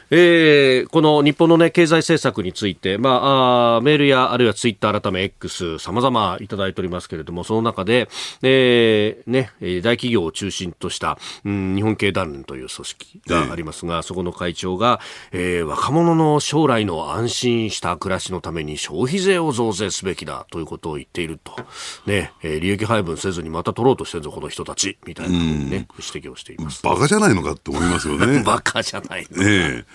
[0.10, 8.08] えー、この日本の、ね、経済政策について、まあ、あメールやあるいはツイッター改め X さまざまいただいておりますけれどもその中で、
[8.42, 15.00] えーね、大企業を中心とした、うん、日本経団連という組織がありますが、そこの会長が、
[15.32, 21.54] えー、若者の将来の安心した暮らしのために消費税を増税すべきだということを言っていると、
[22.06, 26.84] ねえー、利益配分せずにまた取ろうとしてるぞこの人たちみたいな、ね、指摘をしています。
[26.84, 28.44] バカじゃないのかと思いますよね。
[28.46, 29.86] バカじゃないの、ねえー、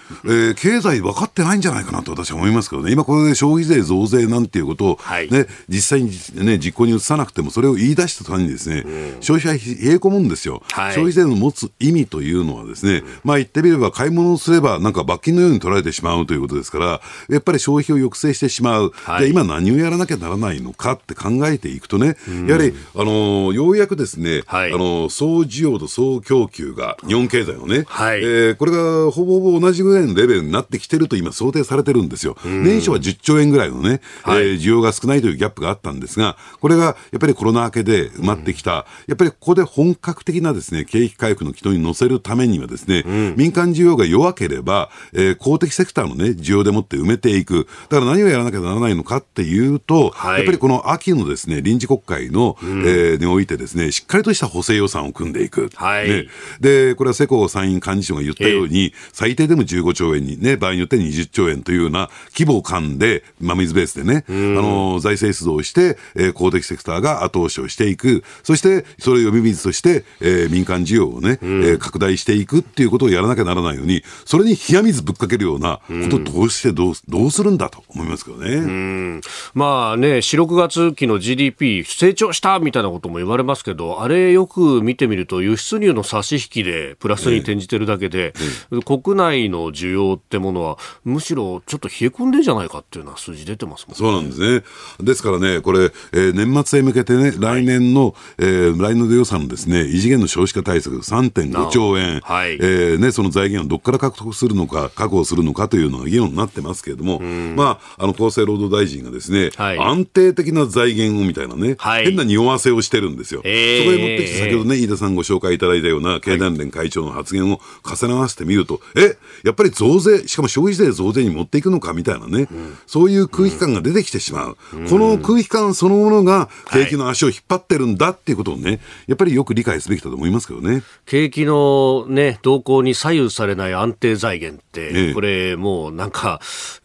[0.56, 6.10] 経済分かってないんじゃないかなと私は思いますけどね、今これで消費税増税なんていうことを、はい、ね、実際に、
[6.44, 32.36] ね、実行に移さなくても、それを言い出した途端にですね、うん、消費は冷え込むんですよ、はい、消費税の持つ意味というのはですね、うん、まあ言ってみれば買い物をすればなんか罰金のように取られてしまうということですから、やっぱり消費を抑制してしまう、はい、じゃ今何をやらなきゃならないのかって考えていくとね、うん、やはり、あのようやくですね、はい、あの総需要と総供給が日本経済のね、はい、えー、これがほぼほぼ同じぐらいのレベルになってきてると今想定されてるんですよ。
[32.44, 43.04] 年初は10兆円ぐらいのね、はい、えー、需要が少ないというギャップがあったんですが、これがやっぱりコロナ明けで埋まってきた、やっぱりここで本格的なですね、景気回復の軌道に乗せるためにはですね、
[43.36, 47.66] 民間需要が弱ければ、えー、公的セクターのね、需要でもって埋めていく。
[47.88, 55.70] だから何をやらなきゃならないのかっていうと、はい、やっぱりこの秋のですね、臨時国会の、うん、えー、においてですね、しっかりとした補正予算を組んでいく。
[55.74, 56.08] はい。
[56.08, 56.26] ね、
[56.60, 68.24] で、これは世耕参院幹事長が言ったように、はい、最低でも15 15兆円にね、場合によって20兆円というような規模感で、まあ、水ベースでね、あの、財政出動をして、えー、公的セクターが後押しをしていく。
[68.42, 79.20] そして、それを呼び水として、えー、民間需要をね、えー、拡大していくっていうことをやらなきゃならないように、それに冷や水ぶっかけるようなことをどうしてどう、どうするんだと思いますけどね。
[79.54, 88.32] まあね、4、6月期の GDP 成長したみたいなことも言われますけど、あれよく見てみると輸出入の差し引きでプラスに転じてるだけで、
[88.72, 93.96] ええ、国内の需要ってものはむしろちょっと冷え込んでんじゃないかっていうような数字出てますもんね。
[93.96, 94.64] そうなんですね。
[95.00, 113.40] ですからね、これ、えー、年末へ向けてね、来年の、はい、えー、来年度予算のですね、異次元の少子化対策3.5兆円、はい、えー、ね、その財源をどこから獲得するのか、確保するのかというのが議論になってますけれども、まあ、あの、厚生労働大臣がですね、はい、安定的な財源をみたいなね、はい、変な匂わせをしてるんですよ。
[113.40, 124.56] そこへ持ってきて、先ほどね、飯田さんご紹介いただいたような経団連会長の発言を重ね合わせてみると、え、やっぱり増税、しかも消費税増税に持っていくのかみたいなね、うん、そういう空気感が出てきてしまう。
[124.74, 130.82] うん、この空気感そのものが景気の足を引っ張ってるんだっていうことをね、やっぱりよく理解すべきだと思いますけどね。
[131.06, 136.40] 景気のね、動向に左右されない安定財源って、これもうなんか、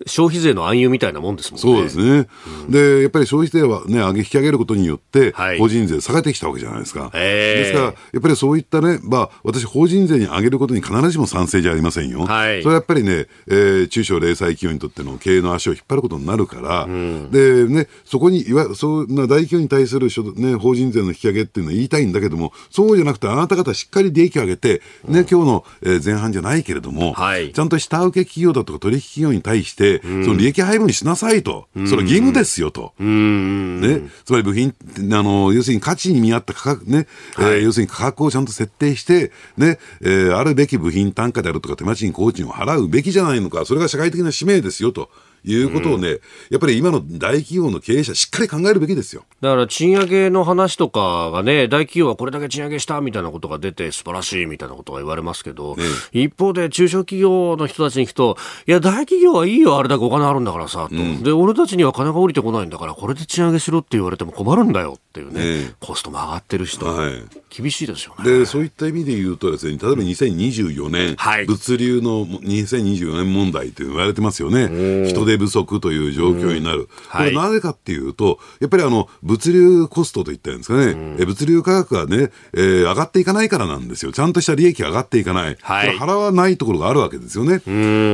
[0.05, 1.61] 消費税の暗喩みたいなもんですもんね。
[1.61, 2.27] そうですね。
[2.65, 7.09] うん、で、やっぱり消費税はね、上げ引き上げることによって、法人税下げてきたわけじゃないですか。
[7.13, 12.25] ですから、やっぱりそういったね、まあ、私、法人税に上げることに必ずしも賛成じゃありませんよ。
[12.25, 32.93] はい、それはやっぱりね、えー、中小零細企業にとっての経営の足を引っ張ることになるから、うん、で、ね、そこに、いわそんな大企業に対する、ね、法人税の引き上げっていうのは言いたいんだけども、そうじゃなくて、あなた方しっかり利益を上げて、ね、今日の、えー、前半じゃないけれども、はい、ちゃんと下請け企業だとか取引企業に対して、うん、その利益配分しなさいと、それ義務ですよと。
[32.99, 34.73] ね、つまり部品、
[35.12, 45.10] あの、要するに価値に見合った価格ね、はい、えー、要するに価格をちゃんと設定して、ね、えー、あるべき部品単価であるとか手間賃、工賃を払うべきじゃないのか、それが社会的な使命ですよと。
[45.43, 49.23] いうことをね、うん、やっぱり今の大企業の経営者、しっかり考えるべきですよ。
[49.41, 67.23] だから賃上げの話とかがね、大企業はこれだけ賃上げしたみたいなことが出て、素晴らしいみたいなことが言われますけど、ね、一方で中小企業の人たちに聞くと、いや、大企業はいいよ、あれだけお金あるんだからさ、と、うん、で俺たちには金が降りてこないんだから、これで賃上げしろって言われても困るんだよっていうね、ねコストも上がってる人、はい、
[67.58, 68.24] 厳しいですよね。
[68.24, 87.54] でそういった意味で言うとですね、例えば2024年、はい、物流の2024年問題と言われてますよね、人手不足という状況になる、これなぜかっていうと、やっぱりあの物流コストといったんですかね、え物流価格がね、えー、上がっていかないからなんですよ、ちゃんとした利益が上がっていかない、はい、払わないところがあるわけですよね。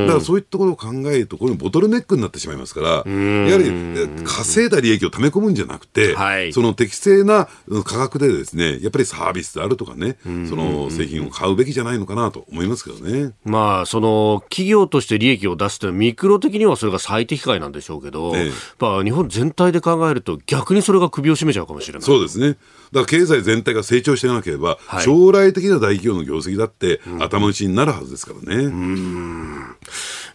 [0.08, 3.04] だからそういったところを考えると、これボトルネックになってしまいますから、やは
[3.58, 7.50] り稼いだ利益をため込むんじゃなくて、はい、その適正な
[7.84, 13.34] 価格でですね、やっぱりサービスであるとかね、その製品を買うべきじゃないのかなと思いますけどね。
[13.44, 22.02] まあ、その企業として利益を出すというのは、ミクロ的にはそれが最適解なんでしょうけど、ええ、日本全体で考えると、逆にそれが首を絞めちゃうかもしれない。
[22.02, 22.58] そうですね。
[22.92, 28.66] だから経済全体が成長してなければ、はい、将来的な大企業の業績だって頭打ちになるはずですからね。
[28.66, 29.76] うん。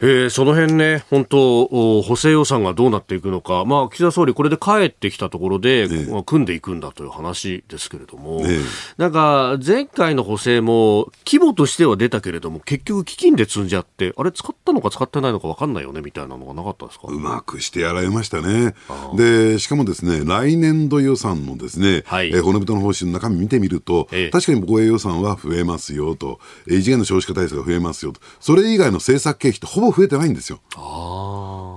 [0.00, 8.58] えー、その辺ね、本当、補正予算がどうなっていくのか、まあ、岸田総理、これで帰ってきたところで、ね、まあ、組んでいくんだという話ですけれども、ね、
[8.96, 18.74] なんか、前回の補正も、規模としては出たけれども、結局、基金で積んじゃって、あれ、使ったのか使ってないのか分かんないよねみたいなのがなかったですかうまくしてやられましたね。
[19.16, 30.60] で、しかもですね、来年度予算のですね、はい、えー、骨太の方針の中身見てみると、ええ、確かに防衛予算は増えますよと、異次元の少子化対策が増えますよと、それ以外の政策経費ってほぼ増えてないんですよ。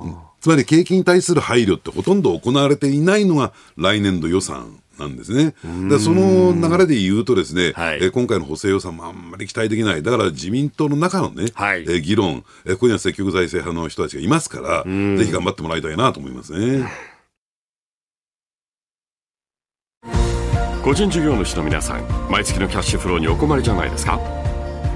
[0.03, 5.53] うん、つまり景気に対する配慮ってほとんど行われていないのが来年度予算なんですね。
[5.89, 10.03] だその流れで言うとですね、はい、え今回の補正予算もあんまり期待できない。
[10.03, 16.87] だから自民党の中のね、はい、え議論、えここには積極財政派の人たちがいますから、ぜひ頑張ってもらいたいなと思いますね。
[20.83, 24.19] 個人事業主の皆さん、毎月のキャッシュフローにお困りじゃないですか？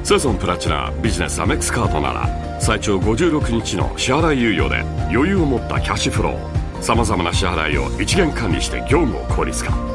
[0.03, 2.29] セゾンプラチナビジネスアメックスカードなら
[2.61, 6.81] 最長56日の支払い猶予で余裕を持ったキャッシュフロー。
[6.81, 9.94] さまざまな支払いを一元管理して業務を効率化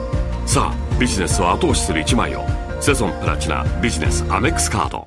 [0.53, 2.45] さあビジネスを後押しする一枚を
[2.81, 5.07] セゾンプラチナビジネスアメックスカード。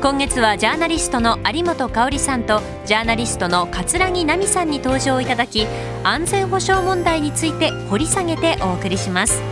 [0.00, 5.66] 今月はジャーナリストの有本香さんとジャーナリストの葛城奈海さんに登場いただき
[6.04, 9.42] 安全保障問題について掘り下げてお送りします。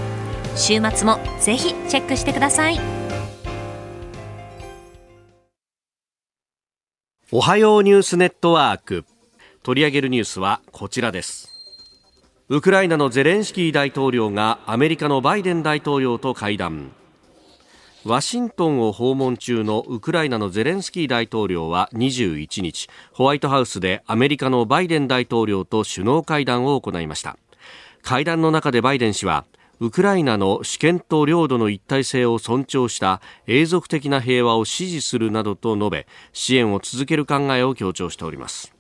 [0.55, 2.79] 週末もぜひチェックしてください。
[7.33, 9.05] おはようニュースネットワーク。
[9.65, 11.53] 取り上げるニュースはこちらです。
[12.49, 16.93] ウクライナのゼレンスキー大統領がアメリカのバイデン大統領と会談。
[18.09, 27.37] ワシントンを訪問中のウクライナのゼレンスキー大統領は21日ホワイトハウスでアメリカのバイデン大統領と首脳会談を行いました。
[28.03, 29.45] 会談の中でバイデン氏は
[29.81, 38.76] ウクライナの主権と領土の一体性を尊重した永続的な平和を支持するなどと述べ支援を続ける考えを強調しております。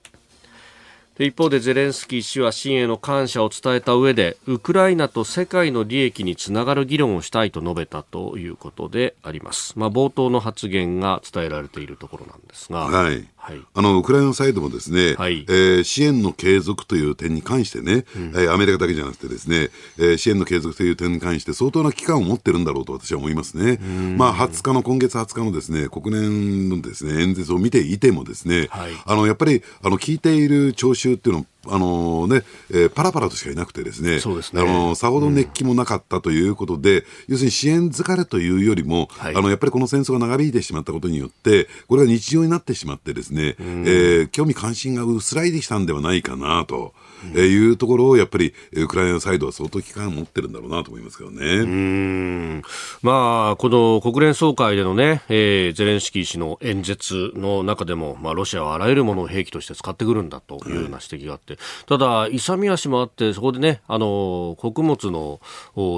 [1.18, 19.68] 一方でゼレンスキー氏は支援への感謝を伝えた上でウクライナと世界の利益につながる議論をしたいと述べたということであります、まあ、冒頭の発言が伝えられているところなんですが、はい、はい、あのウクライナサイドもですね、はい、えー、支援の継続という点に関してね、うん、えー、アメリカだけじゃなくてですね、
[19.98, 23.78] えー、支援の継続という点に関して相当な期間を持ってるんだろうと私は思いますね。
[24.16, 34.62] まあ20日の今月20日のですね国連のですね演説を見ていてもですね、はい、あのやっぱりあの聞いている聴衆っていうのあのね、えー、パラパラとしかいなくてですね、そうですね。
[34.62, 46.94] あのさほど熱気もなかったということで、うん、要するに支援疲れというよりも、はい、あのやっぱりこの戦争が長引いてしまったことによって、これが日常になってしまってですね、うん、えー、興味関心が薄らいできたんではないかなと。
[47.34, 51.46] えー、いうところをやっぱりウクライナサイドは相当期間を持ってるんだろうなと思いますけどね。
[51.46, 52.62] うん。
[53.02, 65.40] まあ、この国連総会でのね、えー、ゼレンスキー氏の演説の中でも、まあ、ロシアはあらゆるものを兵器として使ってくるんだというような指摘があって、はい、ただ、勇み足もあって、そこでね、あの、穀物の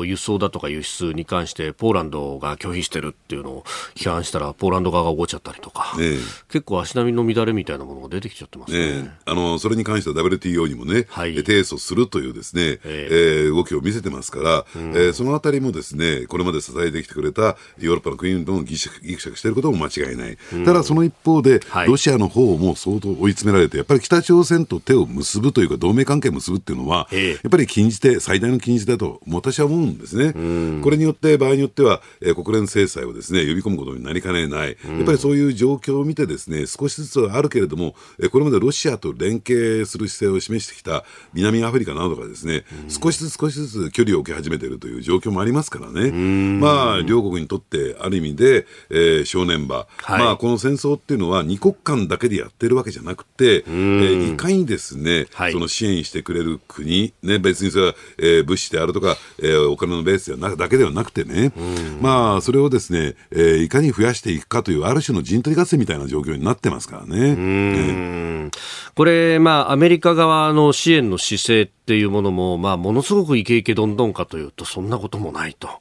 [0.05, 3.65] 輸送だとか輸出に関して、ポーランドが拒否してるっていうのを
[3.95, 6.17] 批判したら、ポーランド側が怒っちゃったりとか、ね、
[6.49, 9.03] 結構足並みの乱れみたいなものが出てきちゃってますね。
[9.03, 20.39] ねあの、それに関しては WTO にもね、はい、提訴するというですね、えー、えー、動きを見せてますから、うん、えー、そのあたりもですね、これまで支えてきてくれたヨーロッパの国々もぎくしゃくしていることも間違いない。
[20.53, 30.33] うん、ただその一方で、はい、ロシアの方も相当追い詰められて、やっぱり北朝鮮と手を結ぶというか、同盟関係を結ぶっていうのは、やっぱり禁じ手、最大の禁じ手だと私は思うんですね。
[30.35, 30.41] う
[30.79, 34.77] ん、これによって、場合によっては、えー、国連制裁をですね、呼び込むことになりかねない。
[34.85, 40.98] やっぱりそういう状況を見てですね、少しずつはあるけれども、えー、これまでロシアと連携する姿勢を示してきた
[41.35, 61.53] 南アフリカなどがですね、少しずつ少しずつ距離を置き始めているという状況もありますからね、まあ、両国にとってある意味で、えー、正念場、はい、まあ、この戦争っていうのは、二国間だけでやってるわけじゃなくて、えー、いかにですね、はい、その支援してくれる国、ね、別にそれは、えー、物資であるとか、えー、お金のベースではなだけではなくてね、
[62.01, 67.35] まあ、それをですね、えー、いかに増やしていくかという、ある種の陣取り合戦みたいな状況になってますからね。
[67.37, 68.51] ね
[68.95, 75.69] これ、まあ、アメリカ側の支援の姿勢っていうものも、まあ、ものすごくイケイケどんどんかというと、そんなこともないと。
[75.69, 75.79] はい、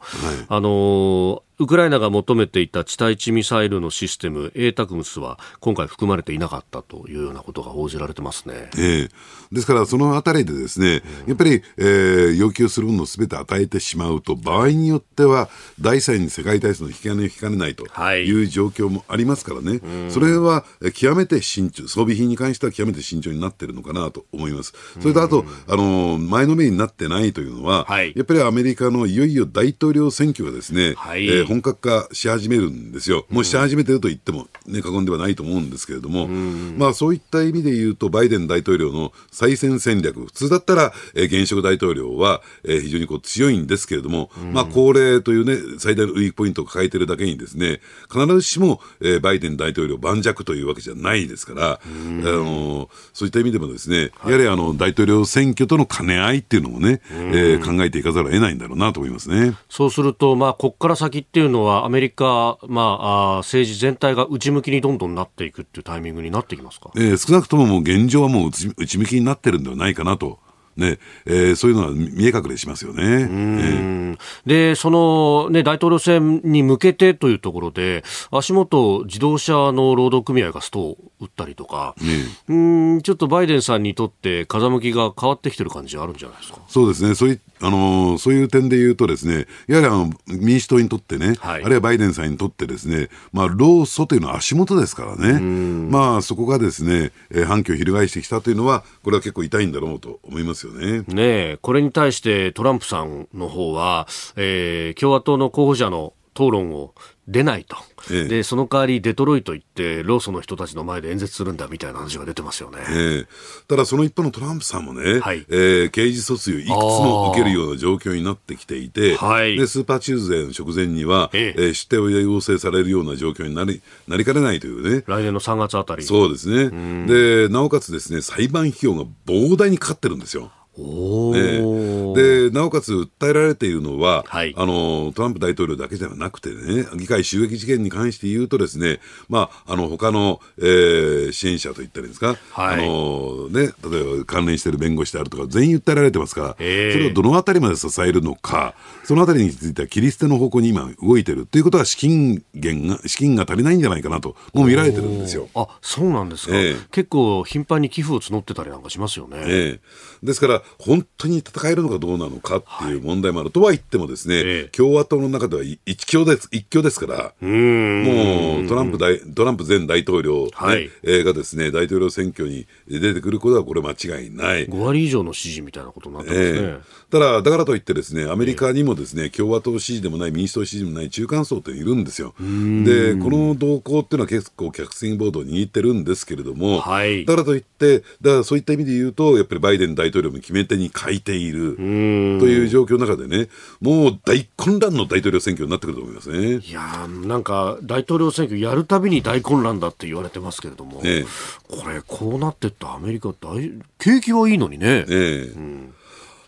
[0.48, 8.70] あのウクライナが求めていた地対地ミサイルのシステム、エータクムスは今回含まれていなかったというようなことが報じられてますね。
[8.78, 9.10] ええ。
[9.52, 15.50] ですから、そのあたりでですね、やっぱり、えー、要求するものをすべて与えてしまうと、場合によっては、
[15.82, 18.44] 第三に世界体制の引き金を引きかねないとい。
[18.44, 24.74] う状況もありますからね、はい、それは極めて慎重、装備品に関しては極めて慎重になっているのかなと思います。
[25.00, 33.26] それとあと、あの前のめりになってないというのは、はい、やっぱりアメリカのいよいよ大統領選挙がですね、はい、えー、本格化し始めるんですよ。
[33.30, 47.80] もうし始めてると言っても、ね、過言ではないと思うんですけれども、まあそういった意味で言うと、バイデン大統領の再選戦略、普通だったら、えー、現職大統領は、えー、非常にこう強いんですけれども、まあ、高齢というね、最大のウィークポイントを抱えているだけにですね、
[48.12, 51.80] 必ずしも、えー、バイデン大統領盤石というわけじゃないですから、あ
[52.24, 59.56] のそういった意味でもですね、やはりあの大統領選挙との兼ね合いっていうのもね、えー、考えていかざるを得ないんだろうなと思いますね。
[59.70, 70.40] そうすると、まあ、ここから先ってていうのは、アメリカ、まあ、あ政治全体が内向きにどんどんなっていくっていうタイミングになってきますか、えー、少なくとももう現状はもう内向きになってるんではないかなと。
[70.78, 73.04] ねえー、そういうのは見え隠れしますよね。
[73.04, 82.54] えー、で、その、ね、大統領選に向けてというところで、足元自動車の労働組合がストを打ったりとか、ね、う
[82.98, 86.60] んちょっとバイデンさんにとって風向きが変わってきてる感じあるんじゃないですか？
[86.68, 87.16] そうですね。
[87.16, 101.04] そういあのそういう点で言うとですね、やはりあの民主党にとってね、はい、あるいはバイデンさんにとってですね、まあ、労組というのは足元ですからね、まあ、そこがですね、えー、反響を翻してきたというのは、これは結構痛いんだろうと思いますよね。
[101.08, 106.94] ねこれに対してトランプさんの方は、えー、共和党の候補者の討論を
[107.28, 107.76] 出ないと、
[108.12, 112.78] ええでその代わりデトロイト行って労組の人たちの前で演説するんだみたいな話が出てますよね。
[112.90, 113.28] ええ
[113.68, 125.04] ただその一方のトランプさんもね、はいえー刑事訴追をいくつも受けるような状況になってきていて、はいでスーパーチューズデーの直前には、えええー出廷を要請されるような状況になりなりかねないというね。
[125.08, 126.04] 来年の3月あたり。
[126.04, 127.08] そうですね。
[127.08, 130.52] で、なおかつですね、裁判費用が膨大にかかってるんですよ。
[130.78, 132.20] おえー。
[132.20, 134.54] えで、なおかつ訴えられているのは、はい。
[134.58, 139.00] あの、トランプ大統領だけではなくてね、議会襲撃事件に関して言うとですね、
[139.30, 142.84] まあ、あの、他の、えー支援者といったらいいんですか、はい。
[142.84, 146.94] あの、ね、例えば関連している弁護士であるとか、全員訴えられてますから、ええ。
[146.94, 155.50] それをどのあたりまで支えるのか、そのあたりについては切り捨ての方向に今動いてるということは資金源が、資金が足りないんじゃないかなと、もう見られてるんですよ。
[155.56, 156.76] あそうなんですか、ええ。
[156.92, 159.38] 結構頻繁に寄付を募ってたりなんかしますよね。
[159.46, 159.80] え
[160.24, 160.26] え。
[160.26, 164.70] ですから、本当に戦えるのかどうなのかっていう問題もある、とは言ってもですね、ええ。
[164.70, 170.90] 共和党の中では一強です一強ですから、もうトランプ大トランプ前大統領、ねはい。
[171.04, 174.68] えーがですね大統領選挙に出てくることはこれ間違いない。
[174.68, 176.60] 5割以上の支持みたいなことになってますね。
[176.60, 182.34] ええただ、だからといってですね、アメリカにもですね、共和党支持でもない、民主党支持でもない中間層っているんですよ。
[182.40, 187.26] で、この動向っていうのは結構客席ボードを握ってるんですけれども、はい。
[187.26, 193.48] だからといって、だからそういった意味で言うと、やっぱりバイデン大統領も決め手に欠いているという状況の中でね、
[193.80, 196.58] もう大混乱の大統領選挙になってくると思いますね。
[196.58, 201.26] いやーなんか大統領選挙やるたびに大混乱だって言われてますけれども、ええ。
[201.70, 205.97] これこうなってったアメリカ大景気はいいのにね、ええ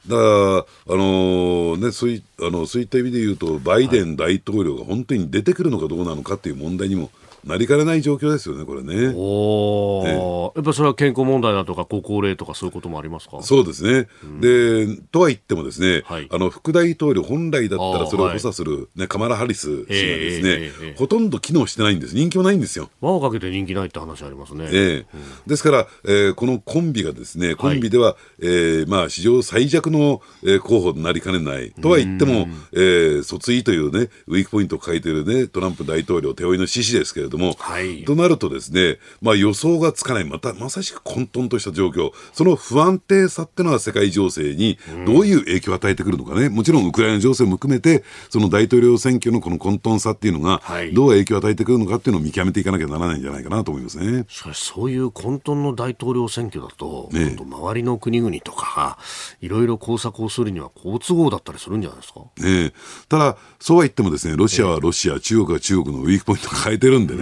[0.07, 7.11] だから、あのね、そういあのそういった意味で言うと、バイデン大統領が本当に出てくるのかどうなのかっていう問題にも
[7.45, 9.13] なりかねない状況ですよね、これね。
[9.15, 10.55] おー。
[10.55, 13.41] やっぱそれは健康問題だとか高校例とかそういうこともありますか？
[13.43, 14.07] そうですね、
[14.41, 16.27] でとは言っても、ですね、はい。
[16.31, 22.89] あの副大統領、本来だったらそれを補佐する、ねカマラ・ハリス氏がですね、ええええええほとんど機能してないんです、人気もないんですよ。
[23.01, 25.17] 輪をかけて人気ないって話ありますね、ええ。
[25.47, 31.71] ですから、えーこのコンビがですね、コンビでは、えーまあ、史上最弱の、えー候補になりかねない。
[31.81, 38.03] とは言っても、えー訴追というね、ウィークポイントを抱えているね、トランプ大統領手負いの獅子ですけれども、はい。
[38.05, 54.25] となるとですね、まあ予想がつかない、また、まさしく混沌とした状況、その不安定さってのは世界情勢にどういう影響を与えてくるのかね、もちろんウクライナ情勢も含めて、その大統領選挙のこの混沌さっていうのがはい、どう影響を与えてくるのかっていうのを見極めていかなきゃならないんじゃないかなと思いますね。
[54.27, 57.19] しかしそういう混沌の大統領選挙だと、え。
[57.19, 58.97] え今度周りの国々とか
[59.41, 62.21] いろいろ工作をするには好都合だったりするんじゃないですか？
[62.43, 62.73] ええ。
[63.07, 67.18] ただ、そうは言ってもですね、ロシアはロシア、中国は中国のウィークポイントを変えてるんでね、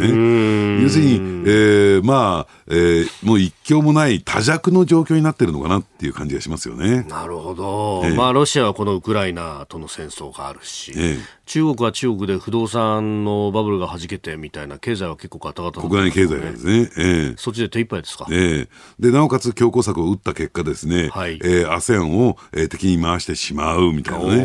[0.83, 7.03] 要するに、ええまあ、ええもう一強もない多弱の状況になってるのかなっていう感じがしますよね。
[7.03, 8.15] なるほど、ええ。
[8.15, 11.37] まあロシアはこのウクライナとの戦争があるし、ええ。
[11.45, 16.89] 中国は中国で不動産のバブルが弾けてみたいな経済は結構ガタガタなん国内経済がですね。
[16.97, 17.35] ええ。
[17.37, 18.69] そっちで手一杯ですか、ええ。
[18.99, 21.39] で、なおかつ強硬策を打った結果ですね、はい。
[21.43, 24.43] えー ASEAN を、えー敵に回してしまうみたいなね、え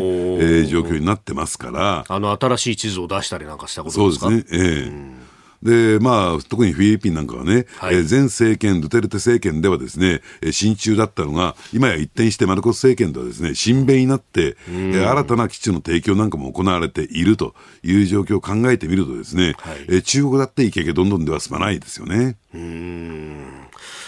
[0.61, 4.19] ー状況になってますから、あの新しい地図を出したりなんかしたことでか？
[4.21, 4.57] そうですすね。
[4.63, 5.23] ええ
[5.63, 7.95] で、まあ、特にフィリピンなんかはね、はい。
[7.95, 19.77] えー前政権、ドゥテルテ政権ではですね、えー親中だったのが、今や一転してマルコス政権ではですね、親米になって、えー新たな基地の提供なんかも行われているという状況を考えてみるとですね、はい。
[19.87, 22.35] えー中国だってイケイケどんどんでは済まないですよね。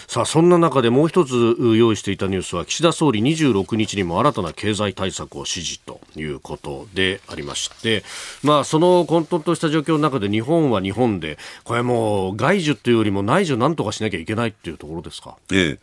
[0.08, 8.04] さあそんな中でもう一つ用意していたニュースは岸田総理26日にも新たな経済対策を指示ということでありまして、
[8.44, 15.36] まあ、その混沌とした状況の中で日本は日本でこれもう外需というよりも内需なんとかしなきゃいけないというところですか？
[15.52, 15.78] ええ、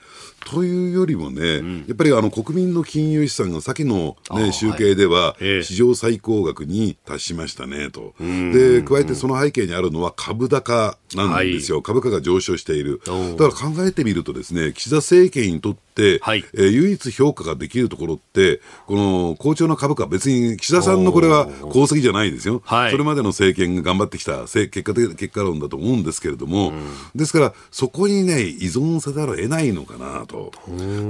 [0.46, 5.64] というよりもね、やっぱりあの国民の金融資産が先の、ね、集計ではええ。
[5.64, 13.02] 史上最高額に達しましたねと、で加えてその背景にあるのは株高なんですよ、株価が上昇している、
[13.38, 16.46] だから考えてみると、ですね岸田政権にとって、はい。
[16.54, 22.92] えー唯一評価ができるところって、この好調な株価、別に岸田さんのこれは功績じゃないですよ、はい。
[22.92, 26.74] それまでの政権が頑張ってきたせ結果的結果論だと思うんですけれども、
[27.16, 30.52] ですから、そこにね、依存せざるを得ないのかなと。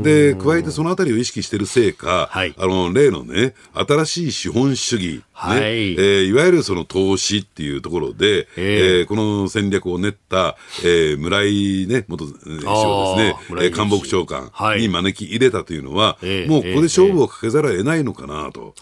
[0.04, 2.54] で、加えてそのあたりを意識しているせいか、はい。
[2.58, 5.62] あの、例のね、新しい資本主義、ねはい。
[5.62, 9.00] えーいわゆるその投資っていうところで、ええ。
[9.00, 13.64] えーこの戦略を練った、えー村井ね、元えー首相ですね。
[13.66, 18.74] えー官房長官、はに招き入れたというのは、ええもうここで勝負をかけざるを得ないのかなと。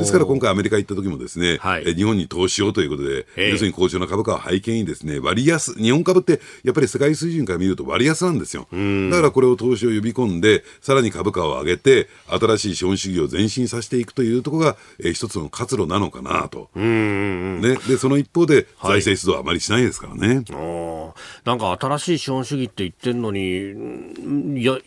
[0.00, 3.50] ですから今回アメリカ行った時もですね、は日本に投資をということで、ええ。
[3.50, 8.68] 要するに好調な株価を背景にですね、割安、日本株ってやっぱり世界水準から見ると割安なんですよ。
[9.10, 16.70] だからこれを投資を呼び込んで、さらに株価を上げて、新しい資本主義を前進させていくというところが、えー一つの活路なのかなと。
[16.76, 20.44] ね、で、その一方で、財政出動はあまりしないですからね。
[20.48, 21.12] あー。
[21.44, 24.78] なんか新しい資本主義って言ってんのに、んいや、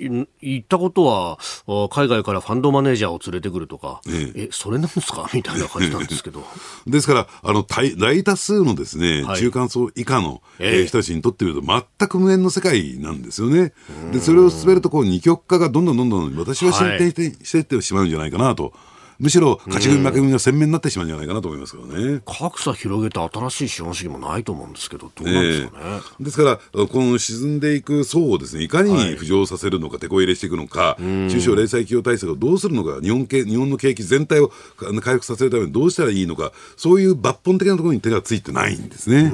[0.52, 5.30] い言ったことは、あ海外からファンドマネージャーを連れてくるとか、ええ、それなんですか？
[5.34, 6.44] みたいな感じなんですけど。
[6.88, 11.66] ですから、あの大大多数のですね、はい中間層以下の、えええー人たちにとってみると、
[12.00, 13.74] 全く無縁の世界なんですよね。
[14.12, 18.74] で、それを進めると、こう、二極化がどんどんどんどん、私は進展して,、していってしまうんじゃないかなと。
[19.22, 22.22] むしろ、勝ち組負け組が鮮明になってしまうんじゃないかなと思いますけどね。
[22.26, 25.84] 格差広げて新しい資本主義もないと思うんですけど、どうなんですかね。
[25.86, 39.32] ええですから、この沈んでいく層をですね、いかに浮上させるのか、手こ入れしていくのか、中小零細企業対策をどうするのか、日本系日本の景気全体を回復させるためにどうしたらいいのか、そういう抜本的なところに手がついてないんですね。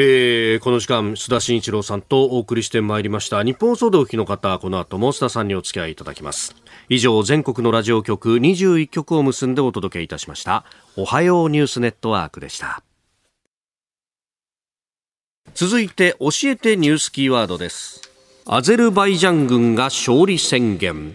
[0.00, 3.42] えーこの時間、須田慎一郎さんとお送りしてまいりました。
[3.42, 6.54] 日本放送でお聞きの方、この後も須田さんにお付き合いいただきます。
[6.90, 10.64] 以上、全国のラジオ局21局を結んでお届けいたしました。
[10.96, 12.82] おはようニュースネットワークでした。
[15.54, 18.00] 続いて、教えてニュースキーワードです。
[18.46, 21.14] アゼルバイジャン軍が勝利宣言。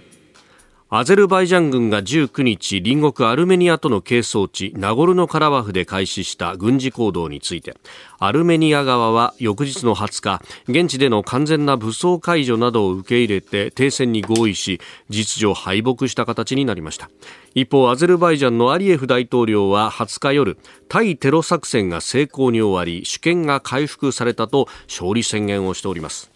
[0.96, 7.76] アゼルバイジャン軍が19日隣国アルメニアとの係争地ナゴルノカラバフで開始した軍事行動について
[8.20, 14.80] アルメニア側は翌日の20日現地での完全な武装解除などを受け入れて停戦に合意し
[15.10, 17.10] 実上敗北した形になりました。
[17.56, 26.33] 一方アゼルバイジャンのアリエフ大統領は20日夜対テロ作戦が成功に終わり主権が回復されたと勝利宣言をしております。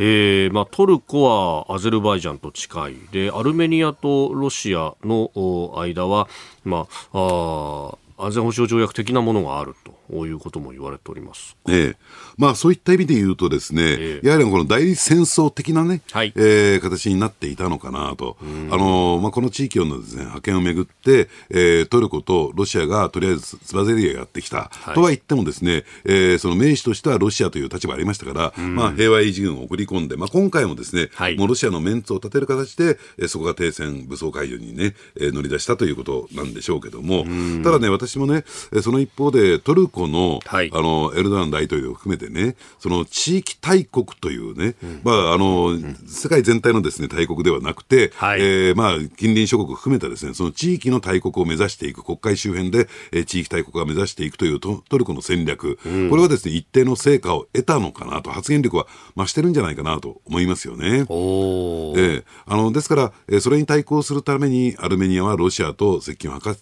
[0.00, 2.94] えーまあ、トルコはアゼルバイジャンと近い。
[3.10, 6.28] でアルメニアとロシアの間は、
[6.64, 9.97] まあ、あ安全保障条約的なものがあると。
[10.12, 11.56] いうことも言われております。
[11.68, 11.96] ええ。
[12.36, 14.26] まあ、そういった意味で言うとですね、ええ。
[14.26, 16.32] やはりこの代理戦争的なね、はい。
[16.36, 18.36] えー形になっていたのかなと。
[18.70, 24.70] あのまあ、この地域のですね、覇権をめぐって、えートルコとロシアがとりあえずつばぜり合やってきた。
[24.90, 24.94] い。
[24.94, 31.36] とは言ってもですね、えーその名手としてはロシアという立場ありましたから、まあ、平和維持軍を送り込んで、まあ、今回もですね、はい。
[31.36, 37.24] もうロシアのメンツを立てる形で、えーそこが停戦、武装解除にね、えー乗り出したということなんでしょうけども、
[37.62, 40.70] ただね、私もね、えーその一方でトルコの、はい。
[40.72, 48.40] あの、エルドアン大統領を含めてね、その地域大国というね、まあ、あの、世界全体のですね、大国ではなくて、はい。
[48.40, 55.78] えーまあ、近隣諸国含めたですね、その地域の大国を目指していく、国会周辺で、えー地域大国が目指していくというトトルコの戦略、
[56.08, 58.86] これはですね、一定の成果を得たのかなと、発言力は
[59.16, 61.04] 増してるんじゃないかなと思いますよね。
[61.08, 62.24] おーええ。
[62.46, 66.54] あのですから、えーそれに対抗するためにアルメニアはロシアと接近を果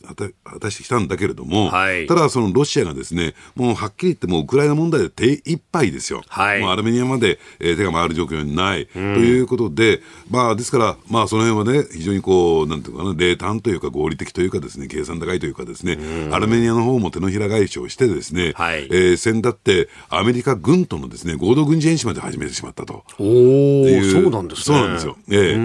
[0.61, 2.07] たしてきたんだけれども、はい。
[2.07, 6.61] ただ、そのロシアがですねもうはっきり言って、もうウクライナ問題で手一杯ですよ、はい。
[6.61, 15.99] もうアルメニアまで、えー手が回る状況にない、ということで、まあ、ですから、まあ、その辺はね、非常にこう、なんていうかな、冷淡というか、合理的というかですね、計算高いというかですね、
[16.31, 18.85] アルメニアの方も手のひら返しをしてですね、はい。
[18.85, 23.05] えー先だってアメリカ軍とのですね合同軍事演習まで始めてしまったと。
[23.19, 24.65] おそうなんですね。
[24.65, 25.17] そうなんですよ。
[25.29, 25.57] ええあ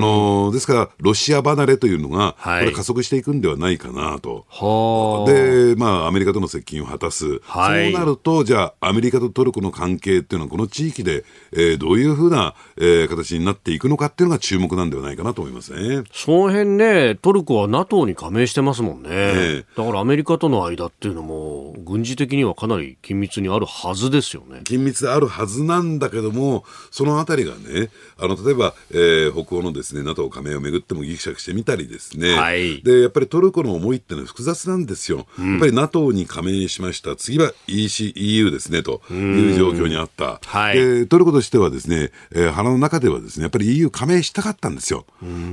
[0.00, 4.46] のーですから、ロシア離れというのが、はいこれ加速していくんではないかなと。
[4.48, 5.32] はあ。
[5.32, 7.40] で、まあ、アメリカとの接近を果たす。
[7.42, 16.04] はいそうなると、じゃあ、アメリカとトルコの関係っていうのは、この地域で、えーどういうふうな、えー形になっていくのかっていうのが注目なんではないかなと思いますね。
[16.12, 19.08] その辺ね、トルコは NATO に加盟してますもんね。
[19.10, 24.60] ええだからアメリカとの間っていうのも、軍事的にはかなり緊密にあるはずですよね。
[24.64, 29.01] 緊密であるはずなんだけども、そのあたりがね、あの例えば、えー
[29.32, 32.82] 北欧のですね NATO 加盟をめぐってもぎくしゃくしてみたりですね、はい。
[32.82, 40.76] でやっぱりトルコの思いってのは複雑なんですよ、やっぱり NATO に加盟しました、次は EC EU ですねという状況にあった、はい。
[40.76, 45.06] でトルコとしてはですね、えー腹の中ではですねやっぱり EU 加盟したかったんですよ。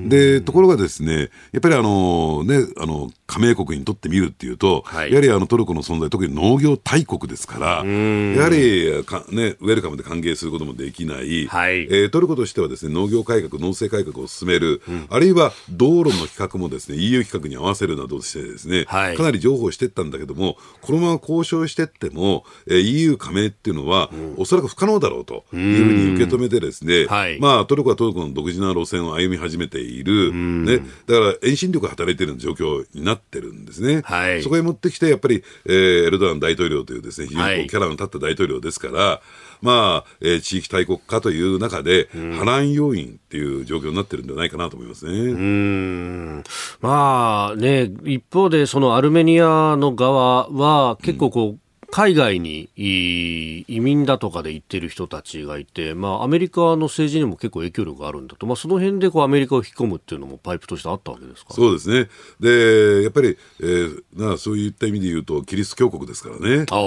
[0.08, 5.12] でところがですねやっぱりあの、ね、あの加盟国にとってみるっていうと、はい。
[5.12, 11.84] やはりあのトルコの存在、特に農業大国ですから、やはりか、ね、ウェルカムで歓迎することもできない、はい。
[11.84, 19.16] えートルコとしてはですね農業改革、農政改革を進める、あるいは道路の規格もですね EU 規格に合わせるなどしてですね、はい。
[19.16, 27.40] かなり譲歩していったんだけども、このまま交渉していっても、えー EU 加盟っていうのは、おそらく不可能だろうというふうに受け止めてですね、はい。
[27.40, 34.02] まあ、トルコはトルコの独自な路線を歩み始めている、ね、だから遠心力が働いているような状況になっってるんですね。
[34.04, 39.22] はいそこへ持ってきて、やっぱり、えーエルドアン大統領というですね、非常にキャラの立った大統領ですから、
[39.62, 45.12] まあ、えー地域大国化という中で、波乱要因っていう状況になってるんじゃないかなと思いますね。
[45.12, 46.44] うん
[46.82, 51.60] まあね、一方でそのアルメニアの側は結構こう、
[51.92, 61.54] 海外にい移民だとかで行ってる人たちがいて、まあ、アメリカの政治にも結構影響力があるんだと、まあ、その辺でこうアメリカを引き込むっていうのもパイプとしてあったわけですか？
[61.54, 62.10] そうですね。
[62.40, 66.66] で、やっぱり、えーなそういった意味で言うと、キリスト教国ですからね。
[66.70, 66.80] ああ、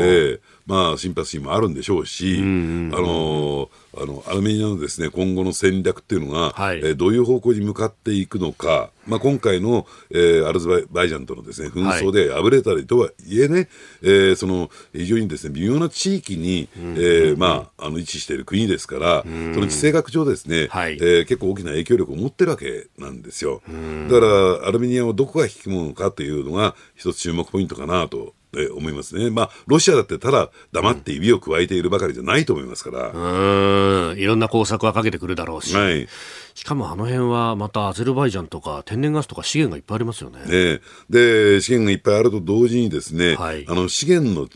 [0.00, 6.78] ええまあ、シンパシーもあるんでしょうし、あのあのアルメニアのですね今後の戦略っていうのが、はい。
[6.78, 13.68] えーどういう方向に向かっていくのか、まあ、今回の、えーアルゼバイジャンとのですね紛争で敗れたりとはいえね、
[14.02, 20.94] えーその非常にですね微妙な地域に、えーまあ、あの位置している国ですから、その地政学上ですね、はい。
[20.94, 23.62] えー結構大きな影響力を持ってるわけなんですよ。
[24.08, 28.34] だからアルメニアをどこが引き込むのかというのが一つ注目ポイントかなと。
[28.54, 29.30] えー思いますね。
[29.30, 33.10] まあ、ロシアだってただ黙って指を加えているばかりじゃないと思いますから。
[33.10, 36.08] うんいろんな工作はかけてくるだろうし、はい。
[36.54, 40.40] しかもあの辺はまたアゼルバイジャンとか天然ガスとか資源がいっぱいありますよね。
[40.40, 40.80] ね
[41.10, 44.48] で、資源がいっぱいあると同時にですね、はいあの資源の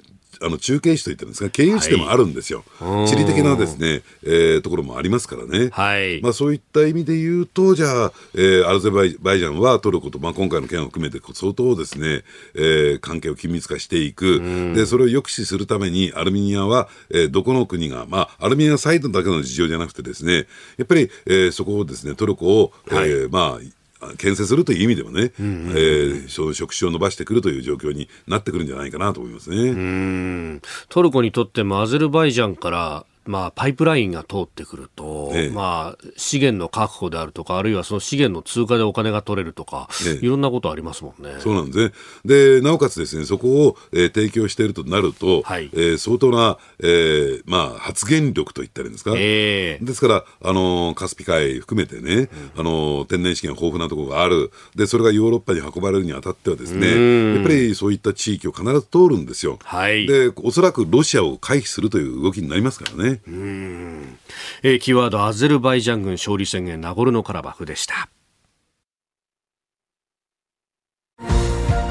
[0.43, 2.65] あの中継地といったんですか、経由地でもあるんですよ。
[3.07, 5.71] 地理的なですね、えーところもありますからね。
[5.73, 12.25] はいまあそういった意味で言うと、じゃあ、えーアルゼバイジャンはトルコと、まあ今回の件を含めて相当ですね、
[12.55, 14.41] えー関係を緊密化していく。
[14.75, 23.82] で、それを抑止するために、アルメニアは、えーどこの国が、まあ、アルメニアサイドだけの事情じゃなくてですね、やっぱり、えーそこをですね、トルコを、えーまあ、
[24.19, 29.57] 牽制するという意味でもね、えーその触手を伸ばしてくるという状況になってくるんじゃないかなと思いますね。
[29.57, 41.37] うんトルコにとってもアゼルバイジャンからまあ、パイプラインが通ってくると、ええまあ、資源の確保であるとか、あるいはその資源の通貨でお金が取れるとか、ええいろんなことありますもんね。
[41.39, 41.93] そうなんですね。
[42.25, 49.13] で、なおかつですね、そこを、えー提供しているとなると、はいえー相当な、えーまあ、発言力といったらいいんですか？
[49.17, 54.51] ええですから、あのーカスピ海含めてね、あのー天然資源豊富なところがある。
[54.75, 59.59] で、それがヨーロッパに運ばれるにあたってはですね、やっぱりそういった地域を必ず通るんですよ。
[59.63, 63.12] はいで、おそらくロシアを回避するという動きになりますからね。
[63.27, 64.19] うん。
[64.63, 68.09] えーキーワード、アゼルバイジャン軍勝利宣言、ナゴルノカラバフでした。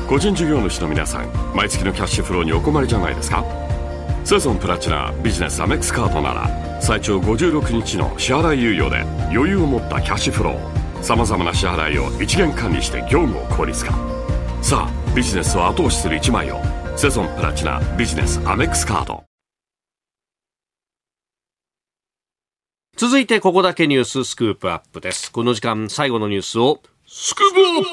[0.08, 3.46] 個人事業主の皆さん毎月のキャッシュフローにお困りじゃないですか？
[4.26, 9.02] セゾンプラチナビジネスアメックスカードなら最長56日の支払い猶予で
[9.34, 13.94] 余裕を持ったキャッシュフローさまざまな支払いを一元管理して業務を効率化。
[14.62, 16.60] さあビジネスを後押しする一枚を
[16.98, 19.24] セゾンプラチナビジネスアメックスカード
[23.02, 25.32] 続いて、ここだけニューススクープアップです。
[25.32, 27.88] この時間、最後のニュースを、スクープアップ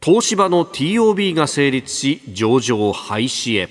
[0.00, 3.68] 東芝の TOB が成立し、上場廃止へ。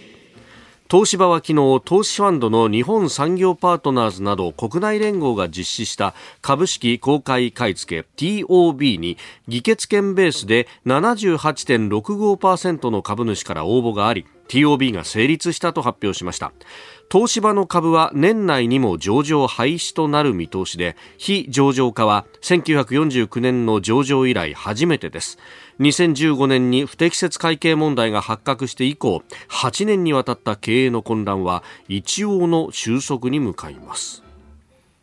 [0.92, 16.52] 東芝は昨日、投資ファンドの日本産業パートナーズなど国内連合が実施した株式公開買い付け TOB に議決権ベースで78.65%の株主から応募があり TOB が成立したと発表しました
[17.12, 25.38] 東芝の株は年内にも上場廃止となる見通しで非上場化は1949年の上場以来初めてです。
[25.80, 34.25] 2015年に不適切会計問題が発覚して以降8年にわたった経営の混乱は一応の収束に向かいます。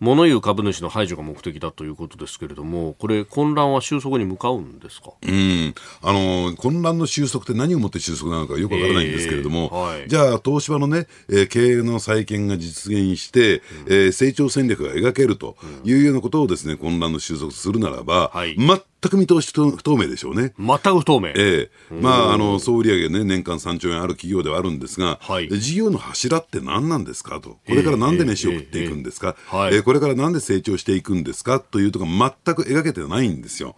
[0.02, 5.12] 物言う株主の排除が目的だということですけれどもこれ混乱は収束に向かうんですか？
[5.22, 10.08] うん、あの混乱の収束って何をもって収束なのかよくわからないんですけれども、えーはい。
[10.08, 18.56] じゃあ、東芝のね、えー経営の再建が実現して、えー成長戦略が描けるというようなことをですね、混乱の収束するならば、はい。
[18.58, 20.52] 全く見通し不透明でしょうね。
[20.58, 21.94] 全く不透明、ええ。
[21.94, 25.48] まあ、あの、総売上ね、年間3兆円ある企業ではあるんですが、はい。
[25.48, 27.40] で事業の柱って何なんですか？
[27.40, 27.50] と。
[27.50, 29.56] これからなんで飯を食っていくんですか、ええ。
[29.56, 29.74] はい。
[29.74, 31.60] えーこれからなんで成長していくんですか？
[31.60, 33.74] というとこ全く描けてないんですよ。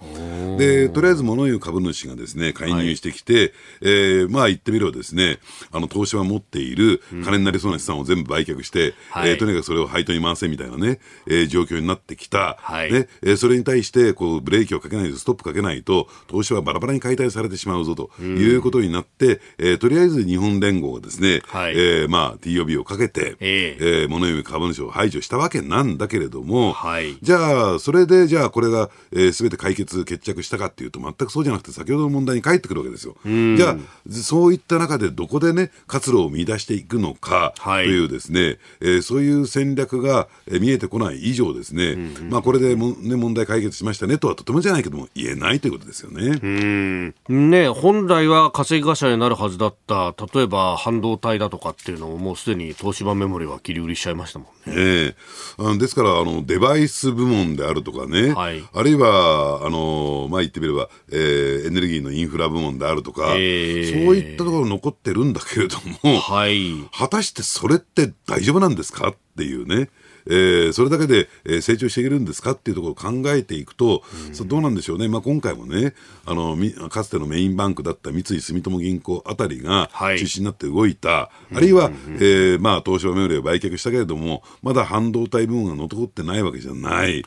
[0.59, 5.39] で、とりあえず物言う株主がですね、介入してきて、えーまあ言ってみればですね、
[5.73, 9.31] あの、東芝が持っている金になりそうな資産を全部売却して、はい。
[9.31, 12.57] えーとにかくそれを配当に回せみたいなね、えー状況になってきた。
[12.61, 12.93] はい。
[12.93, 21.73] ね、えーそれに対して、こう、ブレーキをかけないと、ストップかけないと、投資はバラバラに解体されてしまうぞということになって、えーとりあえず日本連合がですね、はい。
[21.75, 23.77] えーまあ、TOB をかけて、え。
[23.81, 27.17] えー物言う株主を排除したわけなんだけれども、はい。
[27.23, 33.17] じゃあ、それで、じゃあ、これが、えー、全て解決、決着したかっていうと、全くそうじゃなくて、先ほどの問題に返ってくるわけですよ。
[33.25, 33.77] じゃあ、
[34.11, 41.97] そういった中で、どこでね、活路を見出していくのか、はいというですね、えーそういう戦略が、えー見えてこない以上ですね、
[42.31, 46.41] まあ、これでも、ね、問題解決しましたねとはとてもじゃないけども、も言えないということですよね。
[46.43, 47.15] うん
[47.51, 54.75] ね本来は稼ぎ頭になるはずだった例えば半導体だとかっていうのをもうすでに東芝メモリは切り売りしちゃいましたもんね。
[54.77, 55.17] ええ。
[55.59, 58.63] あのですからあのデバイス部門であるとかね、はい。
[58.73, 64.05] あるいはあの、まあ、言ってみれば、えーエネルギーのインフラ部門であるとか、ええ。
[64.07, 66.73] そういったところ残ってるんだけれども、はい。
[66.93, 69.09] 果たしてそれって大丈夫なんですか？
[69.09, 69.91] っていうね。
[70.27, 74.03] えーそれだけで、えー成長していけるんですかっていうところを考えていくと、
[74.33, 75.95] そうどうなんでしょうね、まあ、今回もね
[76.27, 80.19] あのみかつてのメインバンクだった三井住友銀行あたりがはい。
[80.19, 87.23] 中心になって動いた、あるいは、えーまあ、東芝メモリーを売却したけれども、まだ半導体部門が残ってないわけじゃない、え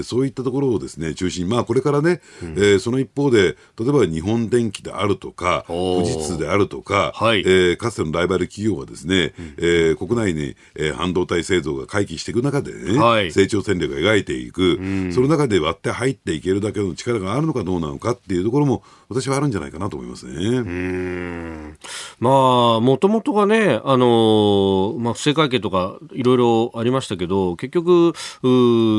[0.00, 7.40] ーそういったところをですね中心に、まあ、これからね、えーその一方で、例えば日本電機であるとか、富士通であるとか、はい。
[7.40, 13.32] えーかつてのライバル企業がですね、えー国内に、えー半導体製造が回帰していく中でね、はい。
[13.32, 14.76] 成長戦略を描いていく、
[15.12, 21.76] その中で割って入っていけるだけの力があるのかどうなのかっていうところも、私はあるんじゃないかなと思いますね。
[22.20, 28.12] まあ、もともとがね、あのまあ、不正会計とかいろいろありましたけど、結局、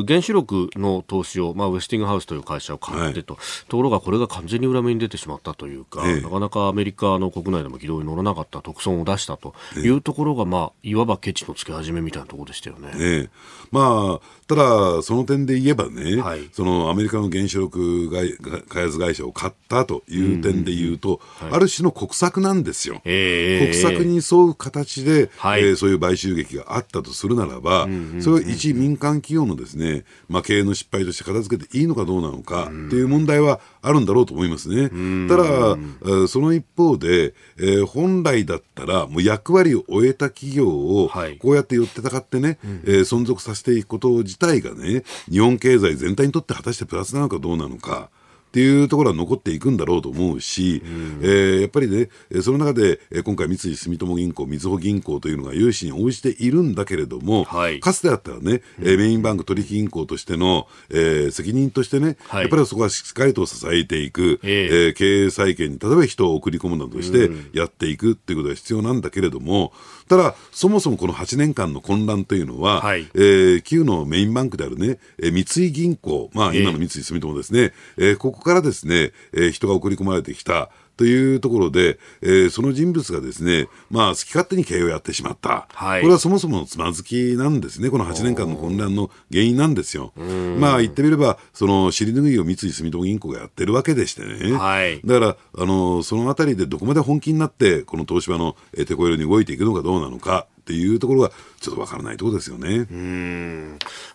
[0.08, 3.38] 原子力の投資を、まあ、ウェスティングハウスという会社を買ってと、
[3.70, 6.22] ところがこれが完全に裏目に出てしまったというか、ええ。
[6.22, 12.92] なかなかアメリカの国内でも軌道に乗らなかった特損を出したというところが、まあ、いわばケチのつけ始めみたいなところでしたよね。
[12.98, 13.30] ええ。
[13.72, 16.50] まあ、ただ、その点で言えばね、はい。
[16.52, 18.34] そのアメリカの原子力会
[18.68, 23.02] 開発会社を買ったという点で言うと、ある種の国策なんですよ。
[23.06, 25.62] ええ国策に沿う形で、はい。
[25.62, 27.88] えーそういう買収劇があったとするならば、
[28.20, 34.90] それを一民間企業のですね、まあ、経営の失敗として片付けていいのかどうなのかっていう問題はあるんだろうと思いますね。
[35.28, 48.10] ただ、えーその一方で、えー本来だったら、もう役割を終えた企業を、はいこうやって寄ってたかってね、えー存続させていくこと自体がね、日本経済全体にとって果たしてプラスなのかどうなのか。
[48.52, 50.84] っていうところは残っていくんだろうと思うし、
[51.22, 57.80] えーやっぱりね、えーその中で、えー今回、三井住友銀行、みずほ銀行というのが融資に応じているんだけれども、はい。
[57.80, 62.42] かつてだったらね、えーメインバンク取引銀行としての、えー責任としてね、はい。
[62.42, 64.90] やっぱりそこはしっかりと支えていく、ええ。
[64.90, 69.72] ー経営再建に例えば人を送り込むなどしてやっていくっていうことが必要なんだけれども、
[70.12, 80.70] ただ、そもそもこの8年間の混乱というのは、はいえー旧のメインバンクであるね、えー三井銀行、まあ、今の三井住友ですね、えーここからですね、えー人が送り込まれてきた。
[81.02, 85.68] というところで、えーその人物がですね、まあ、好き勝手に経営をやってしまった。
[85.74, 87.90] はいこれはそもそものつまずきなんですね。
[87.90, 90.14] この8年間の混乱の原因なんですよ。
[90.60, 94.52] まあ、言ってみれば、その尻拭いを三井住友銀行がやってるわけでしてね。
[94.54, 101.32] はいだから、あの、そのあたりでどこまで本気になって、この東芝のえー手こ入れに動いていくのかどうなのかっていうところが、
[101.62, 102.88] ちょっとわからないところですよね。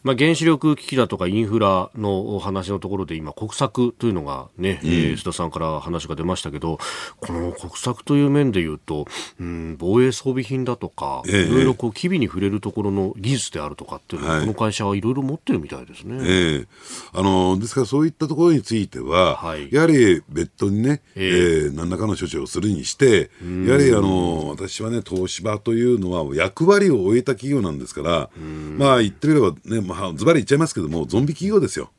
[0.02, 6.78] まあ、原子力危機だとかインフラの話のところで今、国策というのがね、えー須田さんから話が出ましたけど、
[7.18, 9.06] この国策という面で言うと、
[9.40, 11.46] うん、防衛装備品だとか、ええ。
[11.46, 14.40] いろいろこう機微に触れるところの技術であるとかっていうのは、はい。
[14.42, 16.18] この会社はいろいろ持ってるみたいですね。
[16.22, 16.66] ええ。
[17.12, 19.72] あのですからそういったところについては、はい。
[19.72, 21.66] やはり別途にね、ええ。
[21.66, 23.30] え何らかの処置をするにして、
[23.66, 28.30] やはりあの私はね、東芝というのは役割を終えた企業なんですから、
[28.76, 31.90] まあ言ってみればね、まあ、ズバリ言っちゃいますけども、ゾンビ企業ですよ。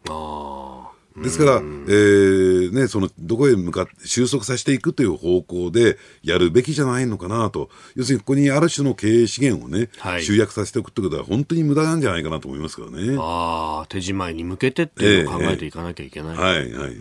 [1.22, 13.18] ですから、えーね、そのどこへ向かって収束させていくという方向でやるべきじゃないのかなと、要するにここにある種の経営資源をね、はい集約させておくということは、本当に無駄なんじゃないかなと思いますからね。
[13.20, 16.38] ああ、手仕舞いに向けてっていうのを考えていかなきゃいけない。
[16.38, 16.98] はいはい。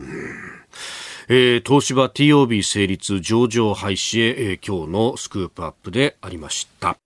[1.28, 6.96] えー東芝 TOB 成立上場廃止へ、えー今日のスクープアップでありました。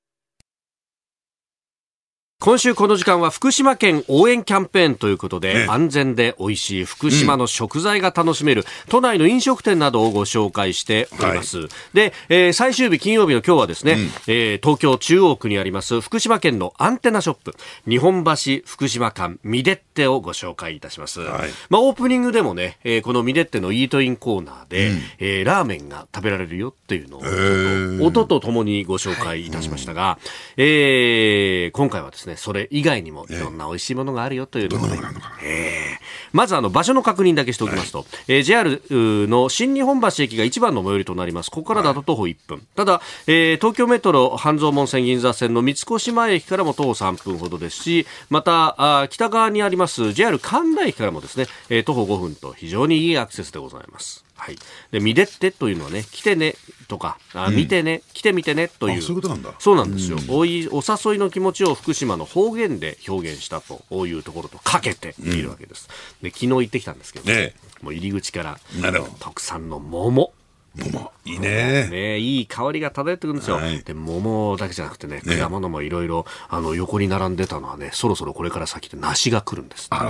[2.43, 11.69] 今週この時間は福島県応援キャンペーンということで、ね安全で美味しい福島の食材が楽しめる、都内の飲食店などをご紹介しております。
[11.93, 17.55] で、えー最終日金曜日の今日はですね、えー東京中央区にあります福島県のアンテナショップ、
[17.87, 18.31] 日本橋
[18.65, 21.21] 福島館ミデッテをご紹介いたします。
[21.21, 21.51] はい。
[21.69, 30.19] まあオープニングでもね、えーこのミデッテのイートインコーナーで、えーラーメンが食べられるよっていうのを、音とともにご紹介いたしましたが、
[30.57, 34.99] えー今回はですね、それ以外にもいろんな美味しいものがあるよというのをね、
[35.45, 36.01] えー
[36.33, 38.81] まずあの場所の確認だけしておきますと、えー JR
[39.29, 41.51] の新日本橋駅が一番の最寄りとなります。
[41.51, 42.63] ここからだと徒歩1分。
[42.77, 54.25] ただ、えー東京メトロ半蔵門線銀座線の三越前駅からも徒歩3分ほどですし、また、あー北側にあります JR 神田駅からもですね、えー徒歩5分と非常にいいアクセスでございます。
[54.41, 54.57] はい。
[54.91, 56.55] で、見でってというのはね、来てね
[56.89, 58.99] とか、あ見てね、来てみてねという。
[58.99, 60.19] あそういうことなんだそうなんですよ。
[60.29, 65.89] おいお誘いの気持ちを福島の方言で表現したというところとかけているわけです。
[66.23, 70.33] で、昨日行ってきたんですけど、ねもう入り口からなるほど特産の桃。
[70.77, 73.57] 桃いいねね、いい香りが漂ってくるんですよ。
[73.57, 79.89] はいで、桃だけじゃなくてね、ね果物もいろいろ、あの、横に並んでたのはね、そろそろこれから先で梨が来るんです。
[79.91, 80.09] そう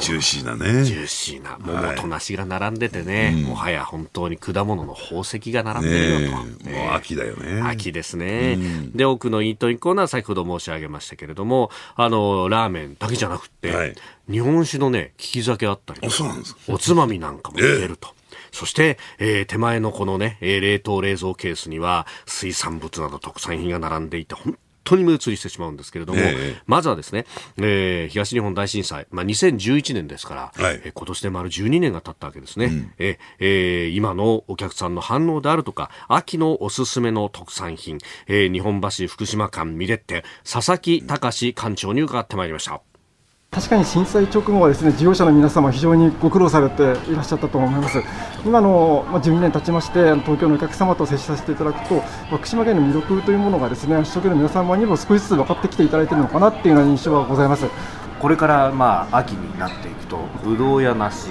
[0.00, 1.58] ジューシーなジねューシーな。
[1.60, 5.88] 桃と梨が並んでてね、もはや本当に果物の宝石が並んで
[6.18, 6.44] るよと。
[6.44, 6.86] ねえ。
[6.86, 7.60] もう秋だよね。
[7.62, 8.58] 秋ですね。
[8.94, 13.94] で、奥のイートインコーナー、先ほど申し上げましたけれども、あの、ラーメンだけじゃなくて、はい。
[14.30, 16.00] 日本酒のね、利き酒あったり
[16.68, 18.08] おつまみなんかも入れると。
[18.52, 26.62] そして、えー手前のこのね、えー冷凍冷蔵ケースには水産物など特産品が並んでいて、本当に目移りしてしまうんですけれども、ええ。
[26.66, 27.26] まずはですね、
[27.56, 30.80] えー東日本大震災、まあ、2011年ですから、はい。
[30.84, 42.80] えー今年で丸12年が経ったわけですね、えーえー今のお客さんの反応であるとか、秋のおすすめの特産品、えー日本橋福島間見れって、佐々木隆館長に伺ってまいりました。
[43.54, 48.02] 確かに震災直後はですね事業者の皆様、非常にご苦労されていらっしゃったと思います。
[48.44, 52.00] 今の、まあ、12年経ちまして、東京のお客様と接しさせていただくと、
[52.36, 57.66] 福島県の魅力というものがですね、首都圏の皆様にも少しずつ分かってきていただいているのかなっていうような印象はございます。
[58.18, 61.28] これからまあ秋になっていくとぶどうや梨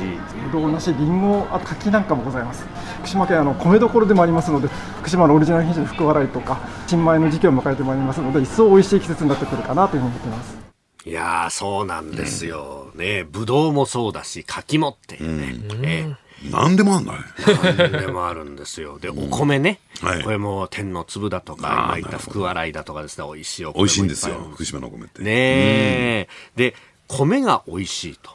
[0.51, 2.65] ぶどうなし、りんご、あと柿なんかもございます。
[2.99, 4.69] 福島県あの米どころでもありますので、
[4.99, 10.62] 福島のオリジナル品種の福笑いとか、新米の時期を迎えてまいりますので、一層美味しい季節になってくるかなというふうに思っています。
[11.05, 12.91] いやー、そうなんですよ。
[12.95, 16.15] ね、ぶどうもそうだし、柿もっていうね。
[16.17, 18.99] え何でもあんだねえ何でもあるんですよ。
[18.99, 19.79] で、お米ね。
[20.01, 20.23] はい。
[20.23, 24.35] これも天の粒だとか、今言った福笑いだとかですね、美味しいお米も美味しいんですよ。
[24.53, 25.21] 福島のお米って。
[25.21, 26.27] ねえ。
[26.55, 26.75] で、
[27.07, 28.31] 米が美味しいと。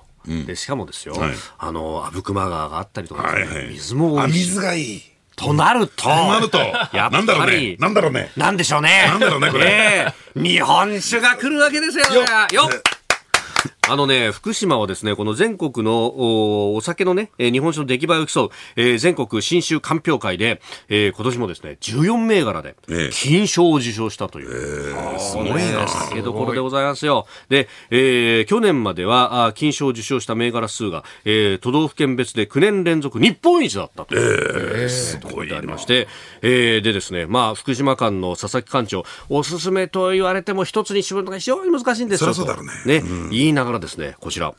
[0.46, 1.32] で、しかもですよ、はい。
[1.58, 3.72] あの、阿武隈川があったりとかですね、はいはい。
[3.74, 4.48] 水もあ美味しい。
[4.48, 5.02] 水がいい
[5.38, 6.58] となると、となると。
[6.58, 7.52] やっなんだろうね。
[7.52, 8.32] ぱり、なんだろうね。
[8.36, 9.04] なんでしょうね。
[9.06, 9.66] なんだろうねこれ。
[9.66, 10.40] ええ。
[10.40, 12.04] 日本酒が来るわけですよ。
[12.12, 12.22] よ
[12.52, 12.97] よっ
[13.90, 25.18] あのね、福島はですね、この全国のおお酒のね、えー日本酒の出来栄えを競う、えー全国新酒鑑評会で、えー今年もですね、14銘柄でええ金賞を受賞したという。
[25.18, 27.26] すごいな酒どころでございますよ。
[27.48, 34.90] で、えー去年までは、あ金賞を受賞した銘柄数が、えー都道府県別で9年連続日本一だったという。
[34.90, 36.08] すごいでありまして、
[36.42, 42.34] えーでですね、まあ、福島間の佐々木館長、おすすめと言われても一つに絞るのが非常に難しいんですよ。
[42.34, 44.54] そりゃそうだろうねね、言いながらですね、こちら、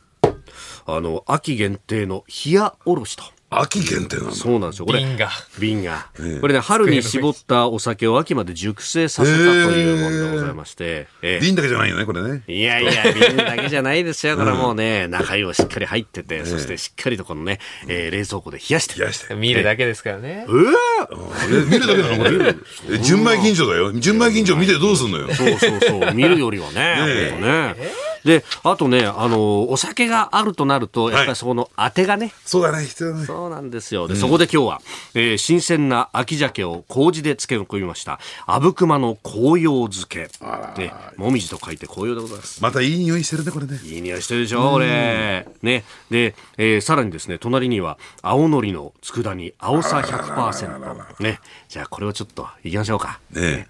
[0.85, 3.23] あの、秋限定の冷やおろしと。
[3.51, 4.85] 秋限定なんだそうなんですよ。
[4.85, 5.29] これ瓶が。
[5.59, 6.07] 瓶が。
[6.39, 11.07] これね、春に絞ったお酒を秋まで熟成させたというものでございまして。
[11.23, 14.37] ええ瓶だけじゃないよねこれねいやいや、瓶だけじゃないですよ。
[14.37, 18.99] これは もうね、中身もしっかり入ってて、そしてしっかりとこのね、えー冷蔵庫で冷やして。
[18.99, 20.45] 冷やして見るだけですからね。
[20.47, 22.55] え見るだけなのこれ
[22.93, 27.33] え純米吟醸だよ純米吟醸見てどうすんのよそうそうそう、見るよりはね。
[27.39, 27.75] ね
[28.23, 34.07] で、あとね、あの、お酒があるとなると、やっぱりそこの当てがね、そうだね必要だねそうなんですよ。
[34.07, 34.81] で、そこで今日は、
[35.13, 38.19] えー新鮮な秋鮭を麹で漬け込みました。
[38.45, 40.29] 阿武隈の紅葉漬け。
[40.77, 42.61] ね、もみじと書いて紅葉でございます。
[42.61, 45.47] またいい匂いしてるねこれねいい匂いしてるでしょ、これ。
[45.61, 45.83] ね。
[46.09, 51.21] で、えーさらにですね、隣には、青のりの佃煮、青さ100%。
[51.23, 51.39] ね。
[51.67, 53.19] じゃあ、これをちょっと、いきましょうか。
[53.31, 53.67] ね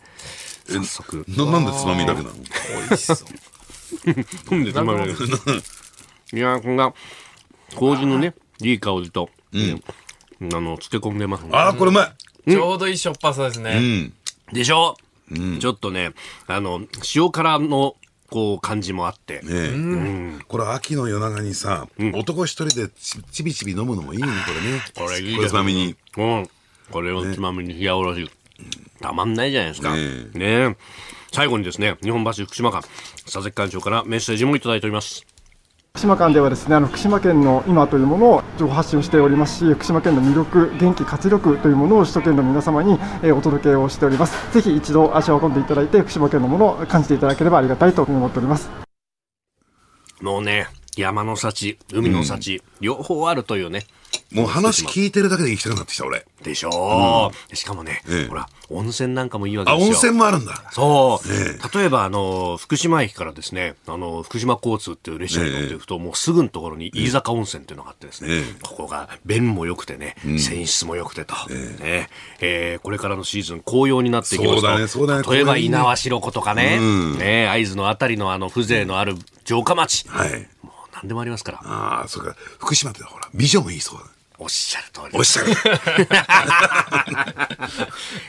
[0.67, 1.25] 早速。
[1.27, 2.33] えななんでつまみだけなの？
[2.33, 3.17] 美味しそう
[4.51, 5.11] なんでつまみだけ
[6.37, 6.93] いやーこんな、
[7.75, 9.81] 麹のね、いい香りと、ね
[10.41, 11.49] あの、漬け込んでますね。
[11.53, 12.05] あーこれうま
[12.47, 12.51] い。
[12.51, 13.79] ちょうどいいしょっぱさですうね。
[13.79, 14.13] ん。
[14.53, 14.95] でしょ、
[15.59, 16.11] ちょっとね、
[16.47, 16.81] あの、
[17.15, 17.95] 塩辛の、
[18.29, 19.41] こう、感じもあって。
[19.41, 20.39] ねえ。
[20.47, 24.81] これ秋の夜長にさ男一人でちちびちび飲むのもいいねこれね。
[24.95, 25.95] これいいつまみに。
[26.17, 26.49] うん。
[26.91, 28.29] これをつまみに冷やおろし。
[29.01, 29.95] たまんないじゃないですか。
[29.95, 30.77] ねね
[31.31, 32.81] 最後にですね、日本橋福島間、
[33.25, 35.25] 佐々木館長からメッセージもいただいております。
[35.93, 48.69] 福島間ではですねあの福島県の今というものを情報発信をしておりますし福島県の魅力元気活力というものを首都圏の皆様に、えーお届けをしておりますぜひ一度足を運んでいただいて福島県のものを感じていただければありがたいと思っております
[50.21, 50.67] もうね、
[50.99, 53.85] 山の幸、海の幸、両方あるというね。
[54.31, 56.25] もう話聞いてるだけで行きたくなってきた俺。
[56.43, 58.27] でしょう、しかもね、ええ。
[58.27, 59.89] ほら、温泉なんかもいいわけあですよ。
[59.89, 60.63] 温泉もあるんだ。
[60.71, 68.55] そう、例えば、あの、福島駅からですね、あの、福島交通っていう列車に乗っていくと、もうすぐのところに飯坂温泉っていうのがあってですね、ええ。
[68.61, 72.09] ここが便も良くてね、泉質も良くてと、ね。
[72.39, 75.23] えーこれからのシーズン紅葉になっていきますと、そうだねそうだね。
[75.29, 76.79] 例えば猪苗代湖とかね、
[77.17, 80.47] ね会津のあたりのあの風情のある城下町、はい
[81.01, 81.59] 何でもありますから。
[81.63, 84.05] ああそうか福島ってほら美女もいいそうだ
[84.39, 85.51] おっしゃる通りおっしゃる。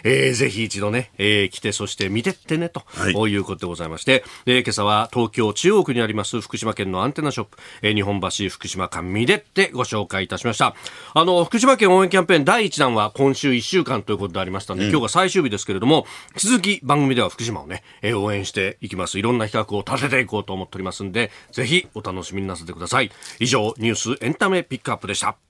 [0.04, 10.74] えー、ぜひ一度ね、えー、来て、そして見てってね、と、はいい、うことでございまして、えー今朝は東京中央区にあります福島県のアンテナショップ、えー日本橋福島間見でってご紹介いたしました。
[11.14, 19.18] あの、福島県応援キャンペーン第1弾は今週1週間ということでありましたので、今日が最終日ですけれども、引き続き番組では福島をね、えー応援していきます。
[19.18, 23.10] いろんな企画を立てていこうと思っておりますんで、ぜひお楽しみになさってください。
[23.38, 25.49] 以上、ニュースエンタメピックアップでした。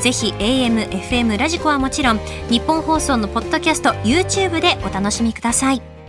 [0.00, 5.99] ぜひ AM、FM、ラジコはもちろん日本放送のポッドキャスト YouTube でお楽しみください。